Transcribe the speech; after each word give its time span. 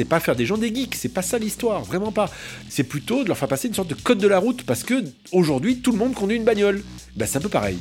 c'est 0.00 0.06
pas 0.06 0.18
faire 0.18 0.34
des 0.34 0.46
gens 0.46 0.56
des 0.56 0.74
geeks, 0.74 0.94
c'est 0.94 1.10
pas 1.10 1.20
ça 1.20 1.36
l'histoire, 1.36 1.84
vraiment 1.84 2.10
pas. 2.10 2.30
C'est 2.70 2.84
plutôt 2.84 3.22
de 3.22 3.28
leur 3.28 3.36
faire 3.36 3.48
passer 3.48 3.68
une 3.68 3.74
sorte 3.74 3.90
de 3.90 3.94
code 3.94 4.16
de 4.16 4.28
la 4.28 4.38
route 4.38 4.62
parce 4.62 4.82
que 4.82 4.94
aujourd'hui 5.30 5.82
tout 5.82 5.92
le 5.92 5.98
monde 5.98 6.14
conduit 6.14 6.38
une 6.38 6.44
bagnole. 6.44 6.82
Ben 7.16 7.26
c'est 7.26 7.36
un 7.36 7.42
peu 7.42 7.50
pareil. 7.50 7.76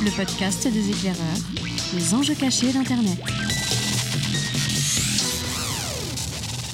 Le 0.00 0.16
podcast 0.16 0.68
des 0.72 0.90
éclaireurs, 0.90 1.38
les 1.92 2.14
enjeux 2.14 2.36
cachés 2.36 2.70
d'Internet. 2.70 3.18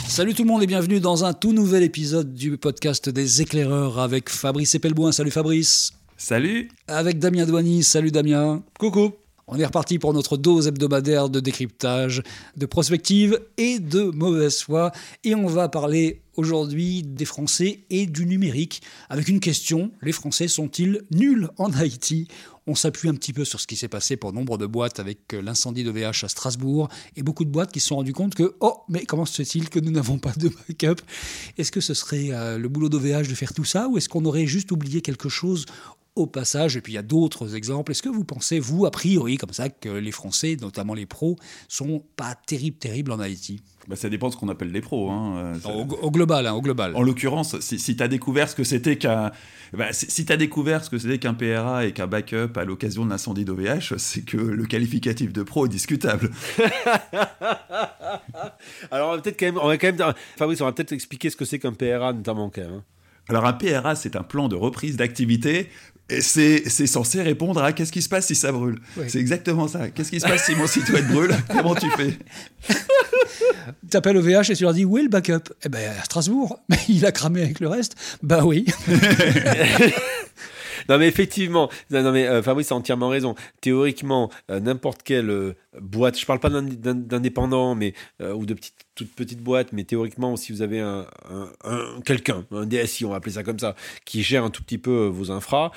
Salut 0.07 0.35
tout 0.35 0.43
le 0.43 0.49
monde 0.49 0.63
et 0.63 0.67
bienvenue 0.67 1.01
dans 1.01 1.25
un 1.25 1.33
tout 1.33 1.55
nouvel 1.55 1.85
épisode 1.85 2.35
du 2.35 2.59
podcast 2.59 3.09
des 3.09 3.41
éclaireurs 3.41 3.99
avec 3.99 4.29
Fabrice 4.29 4.75
Epelboin. 4.75 5.11
Salut 5.11 5.31
Fabrice. 5.31 5.95
Salut. 6.19 6.69
Avec 6.87 7.19
Damien 7.19 7.47
Douany. 7.47 7.83
Salut 7.83 8.11
Damien. 8.11 8.63
Coucou. 8.79 9.15
On 9.47 9.59
est 9.59 9.67
reparti 9.67 9.99
pour 9.99 10.15
notre 10.15 10.39
dose 10.39 10.67
hebdomadaire 10.67 11.29
de 11.29 11.39
décryptage, 11.39 12.23
de 12.57 12.65
prospective 12.65 13.39
et 13.59 13.79
de 13.79 14.05
mauvaise 14.05 14.61
foi. 14.61 14.91
Et 15.23 15.35
on 15.35 15.47
va 15.47 15.69
parler 15.69 16.23
aujourd'hui 16.37 17.03
des 17.03 17.25
Français 17.25 17.81
et 17.91 18.07
du 18.07 18.27
numérique 18.27 18.83
avec 19.09 19.29
une 19.29 19.41
question. 19.41 19.93
Les 20.03 20.13
Français 20.13 20.49
sont-ils 20.49 21.03
nuls 21.11 21.49
en 21.59 21.73
Haïti? 21.73 22.29
On 22.67 22.75
s'appuie 22.75 23.11
un 23.11 23.15
petit 23.15 23.35
peu 23.35 23.45
sur 23.45 23.61
ce 23.61 23.67
qui 23.67 23.77
s'est 23.77 23.89
passé 23.89 24.17
pour 24.17 24.33
nombre 24.33 24.57
de 24.57 24.65
boîtes 24.65 24.99
avec 24.99 25.35
l'incendie 25.35 25.85
de 25.85 25.91
VH 25.91 26.25
à 26.25 26.29
Strasbourg 26.29 26.89
et 27.15 27.23
beaucoup 27.23 27.45
de 27.45 27.51
boîtes 27.51 27.71
qui 27.71 27.81
se 27.81 27.89
sont 27.89 27.97
rendues 27.97 28.15
compte 28.15 28.35
que, 28.35 28.55
oh, 28.61 28.79
mais 28.89 29.05
comment 29.05 29.27
se 29.27 29.37
fait-il 29.37 29.69
que 29.69 29.79
nous 29.79 29.91
n'avons 29.91 30.19
pas 30.19 30.33
de 30.33 30.49
backup? 30.49 31.03
Est-ce 31.59 31.71
que 31.71 31.83
ce 31.83 31.93
serait 31.93 32.31
euh, 32.31 32.57
le 32.57 32.69
boulot 32.71 32.89
d'OVH 32.89 33.29
de 33.29 33.35
faire 33.35 33.53
tout 33.53 33.65
ça 33.65 33.89
ou 33.89 33.99
est-ce 33.99 34.09
qu'on 34.09 34.25
aurait 34.25 34.47
juste 34.47 34.73
oublié 34.73 35.03
quelque 35.03 35.29
chose 35.29 35.67
au 36.17 36.27
passage, 36.27 36.77
et 36.77 36.81
puis 36.81 36.93
il 36.93 36.97
y 36.97 36.99
a 36.99 37.03
d'autres 37.03 37.57
exemples. 37.57 37.93
Est-ce 37.93 38.03
que 38.03 38.09
vous 38.09 38.25
pensez, 38.25 38.61
vous, 38.61 38.87
a 38.87 38.91
priori, 38.91 39.37
comme 39.37 39.53
ça, 39.53 39.69
que 39.69 39.89
les 39.89 40.13
Français, 40.13 40.57
notamment 40.61 40.95
les 40.95 41.07
pros, 41.07 41.37
sont 41.69 42.05
pas 42.17 42.37
terribles, 42.47 42.79
terribles 42.79 43.13
en 43.13 43.19
Haïti? 43.19 43.63
Bah, 43.89 43.97
ça 43.97 44.09
dépend 44.09 44.29
de 44.29 44.33
ce 44.33 44.39
qu'on 44.39 44.49
appelle 44.49 44.71
les 44.73 44.81
pros. 44.81 45.11
Hein. 45.11 45.55
Au, 45.65 46.11
global, 46.11 46.47
hein, 46.47 46.55
au 46.55 46.63
global. 46.63 46.95
En 46.95 47.03
l'occurrence, 47.03 47.59
si, 47.61 47.79
si 47.79 47.97
tu 47.97 48.03
as 48.03 48.09
découvert 48.09 48.49
ce 48.49 48.55
que 48.55 48.65
c'était 48.65 48.97
qu'un 48.97 49.33
bah, 49.73 49.93
si, 49.93 50.25
as 50.31 50.37
découvert 50.37 50.85
ce 50.85 50.91
que 50.91 50.99
c'était 50.99 51.19
qu'un 51.19 51.35
PRA 51.35 51.85
et 51.85 51.93
qu'un 51.93 52.07
backup 52.07 52.57
à 52.57 52.65
l'occasion 52.65 53.05
de 53.05 53.11
l'incendie 53.11 53.45
d'OVH, 53.45 53.97
c'est 53.99 54.23
que 54.23 54.37
le 54.37 54.67
qualificatif 54.67 55.33
de 55.33 55.43
pro 55.43 55.67
est 55.67 55.69
discutable. 55.69 56.31
Alors 58.91 59.11
on 59.11 59.17
va 59.17 59.23
peut-être 59.23 59.39
quand 59.39 59.47
même, 59.47 59.59
on 59.59 59.67
va 59.67 59.77
quand 59.77 59.93
même, 59.93 60.15
Fabrice, 60.37 60.61
on 60.61 60.67
va 60.67 60.73
peut-être 60.73 60.93
expliquer 60.93 61.31
ce 61.31 61.37
que 61.37 61.45
c'est 61.45 61.59
qu'un 61.59 61.73
PRA 61.73 62.13
notamment 62.13 62.51
quand 62.51 62.61
même. 62.61 62.73
Hein. 62.75 62.85
Alors 63.29 63.47
un 63.47 63.53
PRA, 63.53 63.95
c'est 63.95 64.17
un 64.17 64.23
plan 64.23 64.49
de 64.49 64.57
reprise 64.57 64.97
d'activité 64.97 65.71
et 66.11 66.21
c'est 66.21 66.87
censé 66.87 67.23
répondre 67.23 67.63
à 67.63 67.73
qu'est-ce 67.73 67.93
qui 67.93 68.03
se 68.03 68.11
passe 68.11 68.27
si 68.27 68.35
ça 68.35 68.53
brûle. 68.53 68.79
C'est 69.09 69.19
exactement 69.19 69.69
ça. 69.69 69.89
Qu'est-ce 69.89 70.11
qui 70.11 70.21
se 70.21 70.27
passe 70.27 70.45
si 70.45 70.55
mon 70.55 70.67
site 70.67 70.89
web 70.91 71.07
brûle? 71.09 71.35
Comment 71.49 71.75
tu 71.75 71.91
fais? 71.91 72.19
Tu 73.91 73.97
appelles 73.97 74.19
au 74.19 74.23
VH 74.23 74.51
et 74.51 74.55
tu 74.55 74.65
leur 74.65 74.75
dis 74.75 74.85
où 74.85 74.99
est 74.99 75.03
le 75.03 75.09
backup? 75.09 75.55
Eh 75.65 75.71
ben 75.71 75.93
à 75.99 76.05
Strasbourg. 76.05 76.61
Mais 76.69 76.79
il 76.89 77.07
a 77.07 77.13
cramé 77.13 77.43
avec 77.43 77.61
le 77.61 77.69
reste. 77.69 77.97
Ben 78.23 78.45
oui. 78.45 78.67
non 80.89 80.99
mais 80.99 81.09
effectivement, 81.09 81.71
non 81.91 82.13
mais 82.13 82.27
euh, 82.27 82.43
Fabrice 82.43 82.73
a 82.73 82.75
entièrement 82.75 83.09
raison. 83.09 83.35
Théoriquement, 83.61 84.31
euh, 84.51 84.61
n'importe 84.61 85.03
quelle 85.03 85.31
euh, 85.31 85.55
boîte, 85.81 86.19
je 86.19 86.27
parle 86.27 86.41
pas 86.41 86.51
d'indépendant, 86.51 87.75
mais 87.75 87.95
ou 88.21 88.47
de 88.47 88.55
petite, 88.55 88.75
toute 88.95 89.13
petite 89.13 89.41
boîte, 89.41 89.73
mais 89.73 89.85
théoriquement, 89.85 90.37
si 90.37 90.53
vous 90.53 90.63
avez 90.63 90.81
un, 90.81 91.05
quelqu'un, 92.05 92.45
un 92.53 92.65
DSI, 92.65 93.05
on 93.05 93.11
va 93.11 93.17
appeler 93.17 93.33
ça 93.33 93.43
comme 93.43 93.59
ça, 93.59 93.75
qui 94.05 94.23
gère 94.23 94.45
un 94.45 94.51
tout 94.51 94.63
petit 94.63 94.79
peu 94.79 95.07
vos 95.07 95.33
infras, 95.33 95.73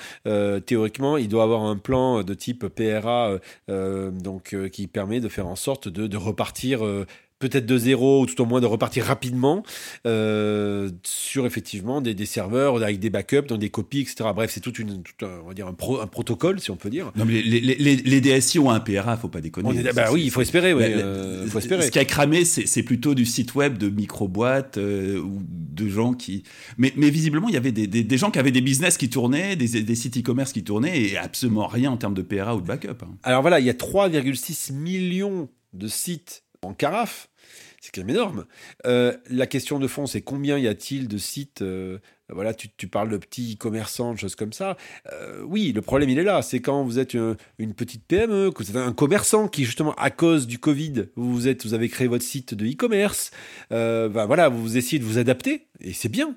théoriquement, 0.66 1.16
il 1.16 1.28
doit 1.28 1.42
avoir 1.42 1.64
un 1.64 1.76
plan 1.76 2.22
de 2.22 2.34
type 2.34 2.68
PRA, 2.68 3.38
donc 3.68 4.54
qui 4.70 4.86
permet 4.86 5.18
de 5.18 5.28
faire 5.28 5.48
en 5.48 5.56
sorte 5.56 5.88
de, 5.88 6.06
de 6.06 6.16
repartir 6.16 6.80
peut-être 7.38 7.66
de 7.66 7.78
zéro 7.78 8.22
ou 8.22 8.26
tout 8.26 8.40
au 8.40 8.46
moins 8.46 8.60
de 8.60 8.66
repartir 8.66 9.04
rapidement 9.04 9.62
euh, 10.06 10.90
sur 11.02 11.46
effectivement 11.46 12.00
des, 12.00 12.26
serveurs 12.26 12.82
avec 12.82 12.98
des 12.98 13.10
backups, 13.10 13.46
dans 13.48 13.58
des 13.58 13.70
copies, 13.70 14.00
etc. 14.00 14.30
Bref, 14.34 14.50
c'est 14.52 14.60
tout, 14.60 14.74
une, 14.74 15.02
un, 15.22 15.26
on 15.44 15.48
va 15.48 15.54
dire 15.54 15.66
un, 15.66 15.72
protocole, 15.72 16.60
si 16.60 16.70
on 16.70 16.76
peut 16.76 16.90
dire. 16.90 17.12
Non, 17.16 17.24
mais 17.24 17.40
les, 17.42 17.60
les, 17.60 18.20
DSI 18.20 18.58
ont 18.58 18.70
un 18.70 18.80
PRA, 18.80 19.16
faut 19.16 19.28
pas 19.28 19.40
déconner. 19.40 19.82
bah 19.92 20.08
oui, 20.12 20.22
il 20.24 20.30
faut 20.30 20.40
espérer. 20.40 20.72
Euh, 20.72 21.46
faut 21.46 21.58
espérer. 21.58 21.82
Ce 21.82 21.90
qui 21.90 21.98
a 21.98 22.04
cramé, 22.04 22.44
c'est 22.44 22.82
plutôt 22.82 23.14
du 23.14 23.24
site 23.24 23.54
web 23.54 23.78
de 23.78 23.88
micro-boîtes 23.88 24.78
euh, 24.78 25.20
ou 25.20 25.40
de 25.48 25.88
gens 25.88 26.14
qui. 26.14 26.42
Mais, 26.76 26.92
mais 26.96 27.10
visiblement, 27.10 27.48
il 27.48 27.54
y 27.54 27.58
avait 27.58 27.72
des, 27.72 27.86
des, 27.86 28.18
gens 28.18 28.30
qui 28.30 28.38
avaient 28.38 28.50
des 28.50 28.60
business 28.60 28.96
qui 28.96 29.08
tournaient, 29.08 29.56
des, 29.56 29.82
des 29.82 29.94
sites 29.94 30.18
e-commerce 30.18 30.52
qui 30.52 30.64
tournaient 30.64 31.00
et 31.00 31.16
absolument 31.16 31.66
rien 31.66 31.92
en 31.92 31.96
termes 31.96 32.14
de 32.14 32.22
PRA 32.22 32.56
ou 32.56 32.60
de 32.60 32.66
backup. 32.66 33.02
Hein. 33.02 33.16
Alors 33.22 33.42
voilà, 33.42 33.60
il 33.60 33.66
y 33.66 33.70
a 33.70 33.74
3,6 33.74 34.72
millions 34.72 35.48
de 35.72 35.86
sites 35.86 36.42
en 36.62 36.74
carafe, 36.74 37.28
c'est 37.80 37.94
quand 37.94 38.02
même 38.02 38.10
énorme. 38.10 38.46
Euh, 38.86 39.16
la 39.30 39.46
question 39.46 39.78
de 39.78 39.86
fond, 39.86 40.06
c'est 40.06 40.22
combien 40.22 40.58
y 40.58 40.68
a-t-il 40.68 41.08
de 41.08 41.18
sites 41.18 41.62
euh, 41.62 41.98
voilà, 42.30 42.52
tu, 42.52 42.88
parles 42.88 43.08
de 43.08 43.16
petits 43.16 43.56
commerçants, 43.56 44.12
de 44.12 44.18
choses 44.18 44.34
comme 44.34 44.52
ça. 44.52 44.76
Euh, 45.12 45.42
oui, 45.46 45.72
le 45.72 45.80
problème, 45.80 46.10
il 46.10 46.18
est 46.18 46.24
là. 46.24 46.42
C'est 46.42 46.60
quand 46.60 46.84
vous 46.84 46.98
êtes 46.98 47.14
une, 47.14 47.74
petite 47.74 48.04
PME, 48.04 48.50
que 48.50 48.62
vous 48.62 48.70
êtes 48.70 48.76
un 48.76 48.92
commerçant 48.92 49.48
qui, 49.48 49.64
justement, 49.64 49.94
à 49.94 50.10
cause 50.10 50.46
du 50.46 50.58
Covid, 50.58 51.06
vous, 51.16 51.48
êtes, 51.48 51.64
vous 51.64 51.72
avez 51.72 51.88
créé 51.88 52.06
votre 52.06 52.24
site 52.24 52.52
de 52.52 52.66
e-commerce. 52.66 53.30
Euh, 53.72 54.10
ben 54.10 54.26
voilà, 54.26 54.50
vous 54.50 54.76
essayez 54.76 54.98
de 54.98 55.04
vous 55.04 55.16
adapter, 55.16 55.68
et 55.80 55.94
c'est 55.94 56.10
bien. 56.10 56.36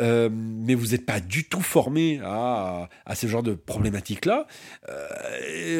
Euh, 0.00 0.28
mais 0.32 0.74
vous 0.74 0.88
n'êtes 0.88 1.06
pas 1.06 1.20
du 1.20 1.44
tout 1.44 1.60
formé 1.60 2.20
à, 2.24 2.88
à, 3.06 3.14
ce 3.14 3.28
genre 3.28 3.44
de 3.44 3.54
problématiques-là. 3.54 4.48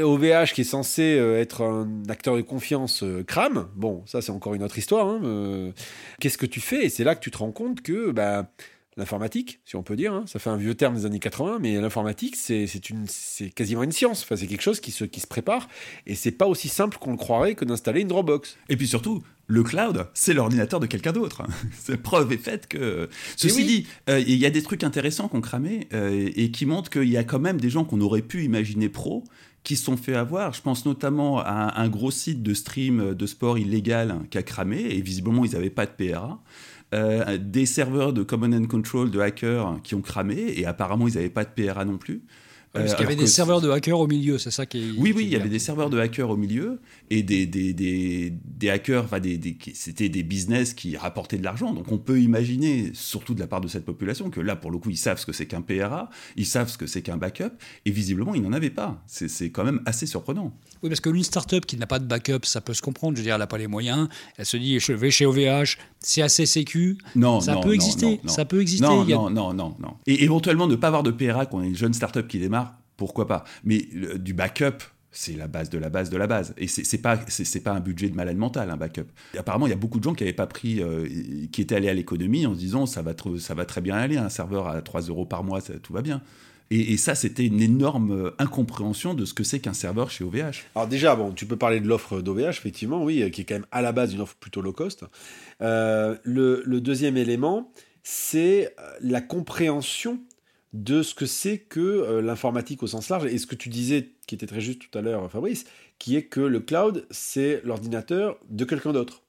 OVH, 0.02 0.52
qui 0.54 0.60
est 0.60 0.64
censé 0.64 1.02
être 1.02 1.62
un 1.62 2.02
acteur 2.08 2.36
de 2.36 2.42
confiance, 2.42 3.02
crame. 3.26 3.68
Bon, 3.74 4.04
ça, 4.06 4.22
c'est 4.22 4.30
encore 4.30 4.54
une 4.54 4.62
autre 4.62 4.78
histoire. 4.78 5.08
Hein, 5.08 5.72
qu'est-ce 6.20 6.38
que 6.38 6.46
tu 6.46 6.60
fais? 6.60 6.84
Et 6.84 6.88
c'est 6.90 7.04
là 7.04 7.16
que 7.16 7.20
tu 7.20 7.32
te 7.32 7.38
rends 7.38 7.52
compte 7.52 7.82
que... 7.82 8.12
Ben, 8.12 8.46
l'informatique, 8.98 9.60
si 9.64 9.76
on 9.76 9.82
peut 9.82 9.96
dire. 9.96 10.12
Hein. 10.12 10.24
Ça 10.26 10.38
fait 10.38 10.50
un 10.50 10.56
vieux 10.56 10.74
terme 10.74 10.96
des 10.96 11.06
années 11.06 11.20
80, 11.20 11.58
mais 11.60 11.80
l'informatique, 11.80 12.36
c'est 12.36 12.66
quasiment 13.54 13.82
une 13.84 13.92
science. 13.92 14.22
Enfin, 14.24 14.36
c'est 14.36 14.46
quelque 14.46 14.62
chose 14.62 14.80
qui 14.80 14.90
se, 14.90 15.04
qui 15.04 15.20
se 15.20 15.26
prépare. 15.26 15.68
Et 16.06 16.14
c'est 16.14 16.32
pas 16.32 16.46
aussi 16.46 16.68
simple 16.68 16.98
qu'on 16.98 17.12
le 17.12 17.16
croirait 17.16 17.54
que 17.54 17.64
d'installer 17.64 18.02
une 18.02 18.08
Dropbox. 18.08 18.56
Et 18.68 18.76
puis 18.76 18.88
surtout, 18.88 19.22
le 19.46 19.62
cloud, 19.62 20.08
c'est 20.14 20.34
l'ordinateur 20.34 20.80
de 20.80 20.86
quelqu'un 20.86 21.12
d'autre. 21.12 21.42
Cette 21.72 22.02
preuve 22.02 22.32
est 22.32 22.38
faite 22.38 22.66
que. 22.66 23.08
Ceci 23.36 23.64
dit, 23.64 23.86
euh, 24.10 24.18
il 24.20 24.36
y 24.36 24.46
a 24.46 24.50
des 24.50 24.62
trucs 24.62 24.82
intéressants 24.82 25.28
qu'on 25.28 25.40
cramait 25.40 25.88
euh, 25.94 26.28
et 26.34 26.50
qui 26.50 26.66
montrent 26.66 26.90
qu'il 26.90 27.08
y 27.08 27.16
a 27.16 27.24
quand 27.24 27.38
même 27.38 27.60
des 27.60 27.70
gens 27.70 27.84
qu'on 27.84 28.00
aurait 28.00 28.22
pu 28.22 28.44
imaginer 28.44 28.88
pro 28.88 29.24
qui 29.64 29.76
se 29.76 29.84
sont 29.84 29.96
fait 29.96 30.14
avoir. 30.14 30.54
Je 30.54 30.62
pense 30.62 30.86
notamment 30.86 31.40
à 31.40 31.80
un 31.80 31.88
gros 31.88 32.10
site 32.10 32.42
de 32.42 32.54
stream 32.54 33.14
de 33.14 33.26
sport 33.26 33.58
illégal 33.58 34.16
qui 34.30 34.38
a 34.38 34.42
cramé 34.42 34.80
et 34.80 35.00
visiblement 35.00 35.44
ils 35.44 35.52
n'avaient 35.52 35.70
pas 35.70 35.86
de 35.86 35.90
PRA. 35.90 36.40
Euh, 36.94 37.36
des 37.36 37.66
serveurs 37.66 38.14
de 38.14 38.22
Command 38.22 38.54
and 38.54 38.66
Control 38.66 39.10
de 39.10 39.20
hackers 39.20 39.76
qui 39.84 39.94
ont 39.94 40.00
cramé 40.00 40.54
et 40.56 40.64
apparemment 40.64 41.06
ils 41.06 41.14
n'avaient 41.16 41.28
pas 41.28 41.44
de 41.44 41.50
PRA 41.50 41.84
non 41.84 41.98
plus. 41.98 42.22
Parce 42.72 42.94
qu'il 42.94 43.02
y 43.02 43.06
avait 43.06 43.16
des 43.16 43.26
serveurs 43.26 43.60
de 43.60 43.70
hackers 43.70 43.98
au 43.98 44.06
milieu, 44.06 44.38
c'est 44.38 44.50
ça 44.50 44.66
qui 44.66 44.78
est. 44.78 44.90
Oui, 44.98 45.12
oui, 45.14 45.24
il 45.24 45.30
y 45.30 45.36
avait 45.36 45.48
des 45.48 45.58
serveurs 45.58 45.90
de 45.90 45.98
hackers 45.98 46.30
au 46.30 46.36
milieu 46.36 46.80
et 47.10 47.22
des, 47.22 47.46
des, 47.46 47.72
des, 47.72 48.32
des 48.44 48.70
hackers, 48.70 49.04
enfin 49.04 49.20
des, 49.20 49.38
des 49.38 49.56
c'était 49.74 50.08
des 50.08 50.22
business 50.22 50.74
qui 50.74 50.96
rapportaient 50.96 51.38
de 51.38 51.44
l'argent. 51.44 51.72
Donc 51.72 51.90
on 51.90 51.98
peut 51.98 52.20
imaginer, 52.20 52.90
surtout 52.94 53.34
de 53.34 53.40
la 53.40 53.46
part 53.46 53.60
de 53.60 53.68
cette 53.68 53.84
population, 53.84 54.30
que 54.30 54.40
là, 54.40 54.56
pour 54.56 54.70
le 54.70 54.78
coup, 54.78 54.90
ils 54.90 54.96
savent 54.96 55.18
ce 55.18 55.26
que 55.26 55.32
c'est 55.32 55.46
qu'un 55.46 55.62
PRA, 55.62 56.10
ils 56.36 56.46
savent 56.46 56.68
ce 56.68 56.78
que 56.78 56.86
c'est 56.86 57.02
qu'un 57.02 57.16
backup, 57.16 57.52
et 57.84 57.90
visiblement, 57.90 58.34
ils 58.34 58.42
n'en 58.42 58.52
avaient 58.52 58.70
pas. 58.70 59.02
C'est 59.06 59.50
quand 59.50 59.64
même 59.64 59.80
assez 59.86 60.06
surprenant. 60.06 60.52
Oui, 60.82 60.88
parce 60.88 61.00
qu'une 61.00 61.22
startup 61.22 61.66
qui 61.66 61.76
n'a 61.76 61.86
pas 61.86 61.98
de 61.98 62.06
backup, 62.06 62.44
ça 62.44 62.60
peut 62.60 62.74
se 62.74 62.82
comprendre. 62.82 63.16
Je 63.16 63.22
veux 63.22 63.24
dire, 63.24 63.34
elle 63.34 63.40
n'a 63.40 63.46
pas 63.46 63.58
les 63.58 63.66
moyens. 63.66 64.08
Elle 64.36 64.46
se 64.46 64.56
dit, 64.56 64.78
je 64.78 64.92
vais 64.92 65.10
chez 65.10 65.26
OVH, 65.26 65.78
c'est 66.00 66.22
assez 66.22 66.46
sécu. 66.46 66.98
Non, 67.16 67.40
ça 67.40 67.54
non, 67.54 67.60
peut 67.60 67.74
exister. 67.74 68.20
Non, 68.22 68.32
ça 68.32 68.44
peut 68.44 68.60
exister. 68.60 68.86
Non, 68.86 69.04
non, 69.04 69.30
non, 69.30 69.54
non, 69.54 69.74
non. 69.80 69.94
Et 70.06 70.22
éventuellement, 70.24 70.66
ne 70.66 70.76
pas 70.76 70.88
avoir 70.88 71.02
de 71.02 71.10
PRA 71.10 71.46
quand 71.46 71.58
on 71.58 71.62
est 71.62 71.68
une 71.68 71.76
jeune 71.76 71.94
startup 71.94 72.28
qui 72.28 72.38
démarre, 72.38 72.67
pourquoi 72.98 73.26
pas. 73.26 73.44
Mais 73.64 73.88
du 74.16 74.34
backup, 74.34 74.84
c'est 75.10 75.36
la 75.36 75.48
base 75.48 75.70
de 75.70 75.78
la 75.78 75.88
base 75.88 76.10
de 76.10 76.16
la 76.16 76.26
base. 76.26 76.54
Et 76.58 76.68
c'est 76.68 76.98
pas 76.98 77.16
pas 77.16 77.72
un 77.72 77.80
budget 77.80 78.10
de 78.10 78.14
malade 78.14 78.36
mental 78.36 78.70
un 78.70 78.76
backup. 78.76 79.06
apparemment, 79.36 79.66
il 79.66 79.70
y 79.70 79.72
a 79.72 79.76
beaucoup 79.76 79.98
de 79.98 80.04
gens 80.04 80.14
qui 80.14 80.24
n'avaient 80.24 80.34
pas 80.34 80.46
pris, 80.46 80.82
euh, 80.82 81.08
qui 81.50 81.62
étaient 81.62 81.74
allés 81.74 81.88
à 81.88 81.94
l'économie 81.94 82.46
en 82.46 82.54
se 82.54 82.58
disant 82.58 82.86
ça 82.86 83.02
va 83.02 83.14
ça 83.38 83.54
va 83.54 83.64
très 83.64 83.80
bien 83.80 83.96
aller, 83.96 84.18
un 84.18 84.28
serveur 84.28 84.68
à 84.68 84.80
3 84.82 85.02
euros 85.02 85.24
par 85.24 85.44
mois, 85.44 85.60
tout 85.62 85.92
va 85.92 86.02
bien. 86.02 86.22
Et, 86.70 86.98
ça, 86.98 87.14
c'était 87.14 87.46
une 87.46 87.62
énorme 87.62 88.10
euh, 88.10 88.30
incompréhension 88.38 89.14
de 89.14 89.24
ce 89.24 89.32
que 89.32 89.42
c'est 89.42 89.58
qu'un 89.58 89.72
serveur 89.72 90.10
chez 90.10 90.22
OVH. 90.22 90.66
Alors 90.74 90.86
déjà, 90.86 91.16
bon, 91.16 91.32
tu 91.32 91.46
peux 91.46 91.56
parler 91.56 91.80
de 91.80 91.88
l'offre 91.88 92.20
d'OVH, 92.20 92.50
effectivement, 92.50 93.02
oui, 93.02 93.30
qui 93.30 93.40
est 93.40 93.44
quand 93.44 93.54
même 93.54 93.66
à 93.72 93.80
la 93.80 93.92
base 93.92 94.12
une 94.12 94.20
offre 94.20 94.36
plutôt 94.38 94.60
low 94.60 94.74
cost. 94.74 95.04
Euh, 95.62 96.18
le, 96.24 96.80
deuxième 96.82 97.16
élément, 97.16 97.72
c'est 98.02 98.74
la 99.00 99.22
compréhension 99.22 100.20
de 100.72 101.02
ce 101.02 101.14
que 101.14 101.26
c'est 101.26 101.58
que 101.58 101.80
euh, 101.80 102.20
l'informatique 102.20 102.82
au 102.82 102.86
sens 102.86 103.08
large, 103.08 103.26
et 103.26 103.38
ce 103.38 103.46
que 103.46 103.54
tu 103.54 103.68
disais, 103.68 104.10
qui 104.26 104.34
était 104.34 104.46
très 104.46 104.60
juste 104.60 104.80
tout 104.80 104.98
à 104.98 105.02
l'heure, 105.02 105.30
Fabrice, 105.30 105.64
qui 105.98 106.16
est 106.16 106.24
que 106.24 106.40
le 106.40 106.60
cloud, 106.60 107.06
c'est 107.10 107.62
l'ordinateur 107.64 108.38
de 108.48 108.64
quelqu'un 108.64 108.92
d'autre. 108.92 109.22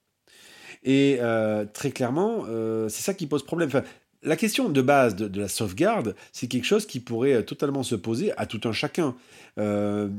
Et 0.83 1.17
euh, 1.19 1.65
très 1.65 1.91
clairement, 1.91 2.45
euh, 2.47 2.89
c'est 2.89 3.03
ça 3.03 3.13
qui 3.13 3.27
pose 3.27 3.43
problème. 3.43 3.69
Enfin, 3.69 3.83
la 4.21 4.35
question 4.35 4.67
de 4.67 4.81
base 4.81 5.15
de, 5.15 5.39
la 5.39 5.47
sauvegarde, 5.47 6.13
c'est 6.33 6.47
quelque 6.47 6.65
chose 6.65 6.85
qui 6.85 6.99
pourrait 6.99 7.35
euh, 7.35 7.41
totalement 7.41 7.83
se 7.83 7.95
poser 7.95 8.33
à 8.37 8.45
tout 8.45 8.59
un 8.65 8.73
chacun. 8.73 9.15
Euh, 9.57 10.09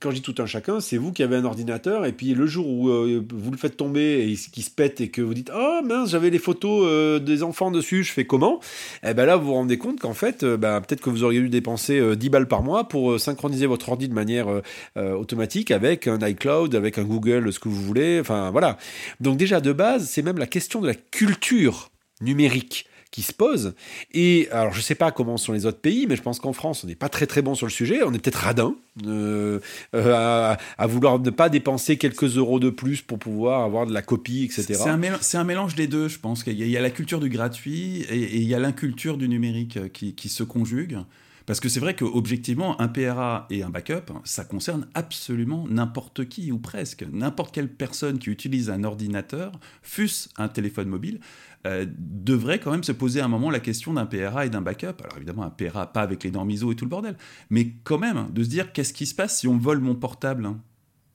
quand 0.00 0.10
je 0.10 0.16
dis 0.16 0.22
tout 0.22 0.34
un 0.38 0.46
chacun, 0.46 0.80
c'est 0.80 0.96
vous 0.96 1.12
qui 1.12 1.24
avez 1.24 1.36
un 1.36 1.44
ordinateur 1.44 2.06
et 2.06 2.12
puis 2.12 2.34
le 2.34 2.46
jour 2.46 2.68
où 2.68 2.88
euh, 2.88 3.24
vous 3.32 3.50
le 3.50 3.56
faites 3.56 3.76
tomber 3.76 4.30
et 4.30 4.36
qui 4.36 4.62
se 4.62 4.70
pète 4.70 5.00
et 5.00 5.08
que 5.08 5.22
vous 5.22 5.34
dites 5.34 5.50
oh 5.54 5.80
mince 5.84 6.10
j'avais 6.10 6.30
les 6.30 6.38
photos 6.38 7.20
des 7.20 7.42
enfants 7.42 7.70
dessus, 7.70 8.04
je 8.04 8.12
fais 8.12 8.24
comment? 8.24 8.60
Eh 9.04 9.14
ben 9.14 9.24
là 9.24 9.36
vous 9.36 9.46
vous 9.46 9.54
rendez 9.54 9.78
compte 9.78 10.00
qu'en 10.00 10.14
fait 10.14 10.44
ben, 10.44 10.80
peut-être 10.80 11.00
que 11.00 11.10
vous 11.10 11.22
auriez 11.22 11.40
dû 11.40 11.48
dépenser 11.48 12.16
10 12.16 12.28
balles 12.30 12.48
par 12.48 12.62
mois 12.62 12.88
pour 12.88 13.20
synchroniser 13.20 13.66
votre 13.66 13.88
ordi 13.88 14.08
de 14.08 14.14
manière 14.14 14.48
automatique 14.96 15.70
avec 15.70 16.08
un 16.08 16.18
iCloud, 16.26 16.74
avec 16.74 16.98
un 16.98 17.04
Google, 17.04 17.52
ce 17.52 17.58
que 17.58 17.68
vous 17.68 17.82
voulez. 17.82 18.18
Enfin 18.20 18.50
voilà. 18.50 18.78
Donc 19.20 19.36
déjà 19.36 19.60
de 19.60 19.72
base 19.72 20.08
c'est 20.08 20.22
même 20.22 20.38
la 20.38 20.46
question 20.46 20.80
de 20.80 20.86
la 20.86 20.94
culture 20.94 21.90
numérique 22.20 22.86
qui 23.12 23.22
se 23.22 23.32
pose. 23.32 23.74
Et 24.12 24.48
alors, 24.50 24.72
je 24.72 24.78
ne 24.78 24.82
sais 24.82 24.96
pas 24.96 25.12
comment 25.12 25.36
sont 25.36 25.52
les 25.52 25.66
autres 25.66 25.78
pays, 25.78 26.06
mais 26.08 26.16
je 26.16 26.22
pense 26.22 26.40
qu'en 26.40 26.54
France, 26.54 26.82
on 26.82 26.88
n'est 26.88 26.96
pas 26.96 27.10
très 27.10 27.26
très 27.26 27.42
bon 27.42 27.54
sur 27.54 27.66
le 27.66 27.70
sujet. 27.70 28.02
On 28.02 28.12
est 28.12 28.18
peut-être 28.18 28.36
radin 28.36 28.74
euh, 29.06 29.60
euh, 29.94 30.56
à, 30.78 30.86
vouloir 30.86 31.18
ne 31.20 31.30
pas 31.30 31.50
dépenser 31.50 31.98
quelques 31.98 32.36
euros 32.38 32.58
de 32.58 32.70
plus 32.70 33.02
pour 33.02 33.18
pouvoir 33.18 33.62
avoir 33.62 33.86
de 33.86 33.92
la 33.92 34.02
copie, 34.02 34.44
etc. 34.44 34.74
C'est 35.20 35.36
un, 35.36 35.44
mélange 35.44 35.74
des 35.74 35.86
deux, 35.86 36.08
je 36.08 36.18
pense. 36.18 36.42
qu'il 36.42 36.54
y, 36.54 36.76
a 36.76 36.80
la 36.80 36.90
culture 36.90 37.20
du 37.20 37.28
gratuit 37.28 38.00
et, 38.08 38.38
il 38.38 38.48
y 38.48 38.54
a 38.54 38.58
l'inculture 38.58 39.18
du 39.18 39.28
numérique 39.28 39.92
qui, 39.92 40.14
qui 40.14 40.28
se 40.30 40.42
conjuguent. 40.42 40.98
Parce 41.46 41.60
que 41.60 41.68
c'est 41.68 41.80
vrai 41.80 41.94
qu'objectivement, 41.94 42.80
un 42.80 42.88
PRA 42.88 43.46
et 43.50 43.62
un 43.62 43.70
backup, 43.70 44.12
ça 44.24 44.44
concerne 44.44 44.86
absolument 44.94 45.66
n'importe 45.68 46.28
qui 46.28 46.52
ou 46.52 46.58
presque. 46.58 47.04
N'importe 47.10 47.54
quelle 47.54 47.68
personne 47.68 48.18
qui 48.18 48.30
utilise 48.30 48.70
un 48.70 48.84
ordinateur, 48.84 49.52
fût-ce 49.82 50.28
un 50.36 50.48
téléphone 50.48 50.88
mobile, 50.88 51.20
euh, 51.66 51.86
devrait 51.96 52.58
quand 52.58 52.72
même 52.72 52.82
se 52.82 52.92
poser 52.92 53.20
à 53.20 53.24
un 53.24 53.28
moment 53.28 53.50
la 53.50 53.60
question 53.60 53.92
d'un 53.92 54.06
PRA 54.06 54.46
et 54.46 54.50
d'un 54.50 54.62
backup. 54.62 55.00
Alors 55.04 55.16
évidemment, 55.16 55.44
un 55.44 55.50
PRA 55.50 55.92
pas 55.92 56.02
avec 56.02 56.24
les 56.24 56.30
normes 56.30 56.50
ISO 56.50 56.72
et 56.72 56.74
tout 56.74 56.84
le 56.84 56.90
bordel, 56.90 57.16
mais 57.50 57.74
quand 57.84 57.98
même 57.98 58.28
de 58.32 58.42
se 58.42 58.48
dire 58.48 58.72
qu'est-ce 58.72 58.92
qui 58.92 59.06
se 59.06 59.14
passe 59.14 59.38
si 59.38 59.48
on 59.48 59.58
vole 59.58 59.78
mon 59.80 59.94
portable 59.94 60.46
hein? 60.46 60.60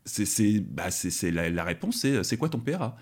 C'est 0.05 0.61
bah, 0.61 0.85
la, 1.23 1.49
la, 1.49 1.63
réponse, 1.65 2.05
c'est 2.23 2.37
quoi 2.37 2.47
ton 2.47 2.59
PRA 2.59 2.95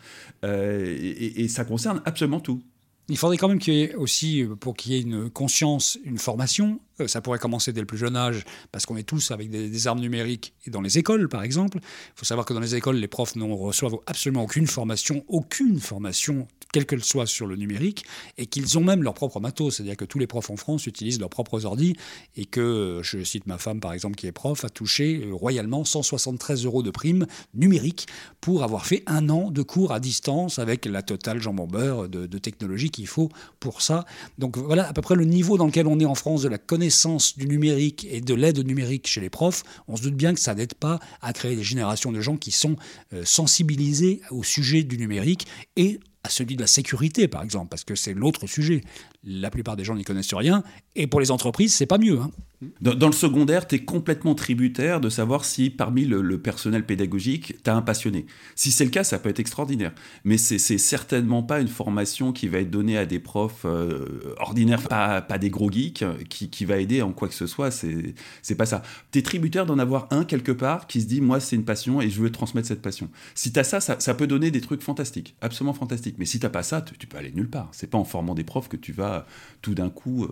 euh, 0.44 0.98
et, 0.98 1.48
ça 1.50 1.64
concerne 1.64 2.02
absolument 2.04 2.40
tout. 2.40 2.64
Il 3.10 3.18
faudrait 3.18 3.38
quand 3.38 3.48
même 3.48 3.60
qu'il 3.60 3.76
y 3.76 3.82
ait 3.84 3.94
aussi, 3.94 4.44
pour 4.60 4.76
qu'il 4.76 4.94
y 4.94 4.96
ait 4.96 5.02
une 5.02 5.30
conscience, 5.30 6.00
une 6.04 6.18
formation, 6.18 6.80
ça 7.08 7.22
pourrait 7.22 7.40
commencer 7.40 7.74
dès 7.74 7.82
le 7.82 7.86
plus 7.86 7.98
jeune 7.98 8.16
âge, 8.16 8.44
parce 8.72 8.86
qu'on 8.86 8.98
est 8.98 9.04
tous 9.04 9.32
avec 9.32 9.50
des, 9.50 9.88
armes 9.88 10.00
numériques, 10.00 10.54
et 10.66 10.70
dans 10.70 10.82
les 10.82 10.98
écoles, 10.98 11.28
par 11.28 11.44
exemple. 11.44 11.80
Il 11.82 12.14
faut 12.16 12.26
savoir 12.26 12.46
que 12.46 12.54
dans 12.54 12.60
les 12.60 12.76
écoles, 12.76 12.96
les 12.96 13.08
profs 13.08 13.36
ne 13.36 13.44
reçoivent 13.44 13.98
absolument 14.08 14.44
aucune 14.44 14.68
formation, 14.68 15.24
aucune 15.28 15.80
formation, 15.80 16.48
quelle 16.72 16.86
qu'elle 16.86 17.04
soit, 17.04 17.26
sur 17.26 17.48
le 17.48 17.56
numérique, 17.56 18.06
et 18.38 18.46
qu'ils 18.46 18.78
ont 18.78 18.84
même 18.84 19.04
leur 19.04 19.14
propre 19.14 19.40
matos. 19.40 19.76
C'est-à-dire 19.76 19.98
que 19.98 20.06
tous 20.06 20.20
les 20.20 20.28
profs 20.28 20.50
en 20.50 20.56
France 20.56 20.88
utilisent 20.88 21.20
leurs 21.20 21.30
propres 21.30 21.66
ordi, 21.66 21.96
et 22.36 22.46
que, 22.46 22.62
euh, 22.62 23.04
je 23.04 23.24
cite 23.24 23.46
ma 23.48 23.58
femme, 23.58 23.80
par 23.80 23.94
exemple, 23.94 24.16
qui 24.16 24.28
est 24.28 24.32
prof, 24.32 24.64
a 24.64 24.70
touché 24.70 25.22
euh, 25.26 25.34
royalement 25.34 25.84
173 25.84 26.66
euros 26.66 26.84
de 26.84 26.92
prime 26.92 27.28
numérique 27.54 28.08
pour 28.40 28.64
avoir 28.64 28.86
fait 28.86 29.04
un 29.06 29.30
an 29.30 29.52
de 29.52 29.62
cours 29.62 29.92
à 29.92 30.00
distance 30.00 30.60
avec 30.60 30.86
la 30.86 31.02
totale 31.02 31.42
jambon 31.42 31.68
beurre 31.68 32.08
de, 32.08 32.26
de 32.26 32.38
technologie 32.38 32.90
qu'il 32.90 33.08
faut 33.08 33.30
pour 33.60 33.82
ça. 33.82 34.06
Donc 34.38 34.58
voilà 34.58 34.88
à 34.88 34.94
peu 34.94 35.02
près 35.02 35.16
le 35.16 35.26
niveau 35.26 35.58
dans 35.58 35.66
lequel 35.66 35.88
on 35.88 36.00
est 36.00 36.06
en 36.06 36.16
France 36.16 36.44
de 36.44 36.50
la 36.50 36.58
connaissance 36.58 36.85
connaissance 36.86 37.36
du 37.36 37.48
numérique 37.48 38.06
et 38.12 38.22
de 38.22 38.36
l'aide 38.36 38.64
numérique 38.64 39.08
chez 39.08 39.20
les 39.20 39.32
profs, 39.32 39.64
on 39.88 39.96
se 39.96 40.04
doute 40.04 40.14
bien 40.14 40.36
que 40.36 40.40
ça 40.40 40.54
n'aide 40.54 40.76
pas 40.76 41.00
à 41.20 41.34
créer 41.34 41.56
des 41.56 41.64
générations 41.64 42.12
de 42.12 42.22
gens 42.22 42.38
qui 42.38 42.52
sont 42.52 42.76
euh, 43.12 43.24
sensibilisés 43.26 44.22
au 44.30 44.44
sujet 44.44 44.84
du 44.84 45.00
numérique 45.00 45.48
et 45.78 46.00
à 46.22 46.30
celui 46.30 46.56
de 46.56 46.62
la 46.62 46.68
sécurité, 46.68 47.28
par 47.28 47.42
exemple, 47.42 47.70
parce 47.70 47.84
que 47.84 47.96
c'est 47.96 48.14
l'autre 48.14 48.46
sujet. 48.46 48.82
La 49.24 49.50
plupart 49.50 49.76
des 49.76 49.84
gens 49.84 49.96
n'y 49.96 50.04
connaissent 50.04 50.36
rien, 50.36 50.64
et 50.96 51.08
pour 51.08 51.20
les 51.20 51.32
entreprises, 51.32 51.74
c'est 51.74 51.88
pas 51.88 51.98
mieux. 51.98 52.20
Hein. 52.20 52.30
Dans, 52.82 53.08
le 53.08 53.14
secondaire, 53.14 53.68
tu 53.68 53.76
es 53.76 53.80
complètement 53.80 54.34
tributaire 54.34 55.02
de 55.02 55.10
savoir 55.10 55.46
si 55.46 55.70
parmi 55.70 56.06
le, 56.06 56.40
personnel 56.40 56.86
pédagogique, 56.86 57.56
tu 57.64 57.70
as 57.70 57.76
un 57.76 57.82
passionné. 57.82 58.26
Si 58.56 58.72
c'est 58.72 58.86
le 58.86 58.92
cas, 58.92 59.04
ça 59.04 59.20
peut 59.20 59.30
être 59.30 59.40
extraordinaire. 59.40 59.94
Mais 60.24 60.38
c'est 60.38 60.78
certainement 60.78 61.44
pas 61.44 61.60
une 61.60 61.68
formation 61.68 62.32
qui 62.32 62.48
va 62.48 62.60
être 62.60 62.72
donnée 62.72 62.98
à 62.98 63.06
des 63.06 63.20
profs 63.20 63.66
euh, 63.66 64.34
ordinaires, 64.38 64.82
pas, 64.82 65.38
des 65.38 65.50
gros 65.50 65.72
geeks, 65.72 66.06
qui, 66.30 66.50
qui, 66.50 66.66
va 66.66 66.78
aider 66.78 67.02
en 67.02 67.12
quoi 67.12 67.28
que 67.28 67.34
ce 67.34 67.48
soit. 67.48 67.72
C'est 67.72 68.56
pas 68.56 68.66
ça. 68.66 68.84
Tu 69.12 69.20
es 69.20 69.22
tributaire 69.22 69.66
d'en 69.66 69.80
avoir 69.80 70.08
un 70.12 70.24
quelque 70.24 70.52
part 70.52 70.88
qui 70.88 71.02
se 71.02 71.08
dit 71.08 71.22
Moi, 71.22 71.40
c'est 71.40 71.56
une 71.56 71.66
passion 71.66 72.02
et 72.02 72.10
je 72.10 72.22
veux 72.22 72.32
transmettre 72.32 72.68
cette 72.68 72.82
passion. 72.82 73.10
Si 73.34 73.52
tu 73.52 73.60
as 73.60 73.64
ça, 73.64 73.80
ça, 73.80 74.14
peut 74.14 74.28
donner 74.28 74.52
des 74.52 74.62
trucs 74.62 74.82
fantastiques, 74.82 75.36
absolument 75.42 75.74
fantastiques. 75.74 76.16
Mais 76.20 76.26
si 76.26 76.40
tu 76.40 76.46
pas 76.50 76.64
ça, 76.64 76.82
tu, 76.82 77.08
peux 77.08 77.18
aller 77.18 77.32
nulle 77.32 77.50
part. 77.50 77.70
C'est 77.72 77.90
pas 77.90 77.98
en 77.98 78.04
formant 78.04 78.36
des 78.36 78.44
profs 78.44 78.70
que 78.70 78.78
tu 78.78 78.92
vas 78.92 79.26
tout 79.62 79.74
d'un 79.74 79.90
coup 79.90 80.26
euh, 80.26 80.30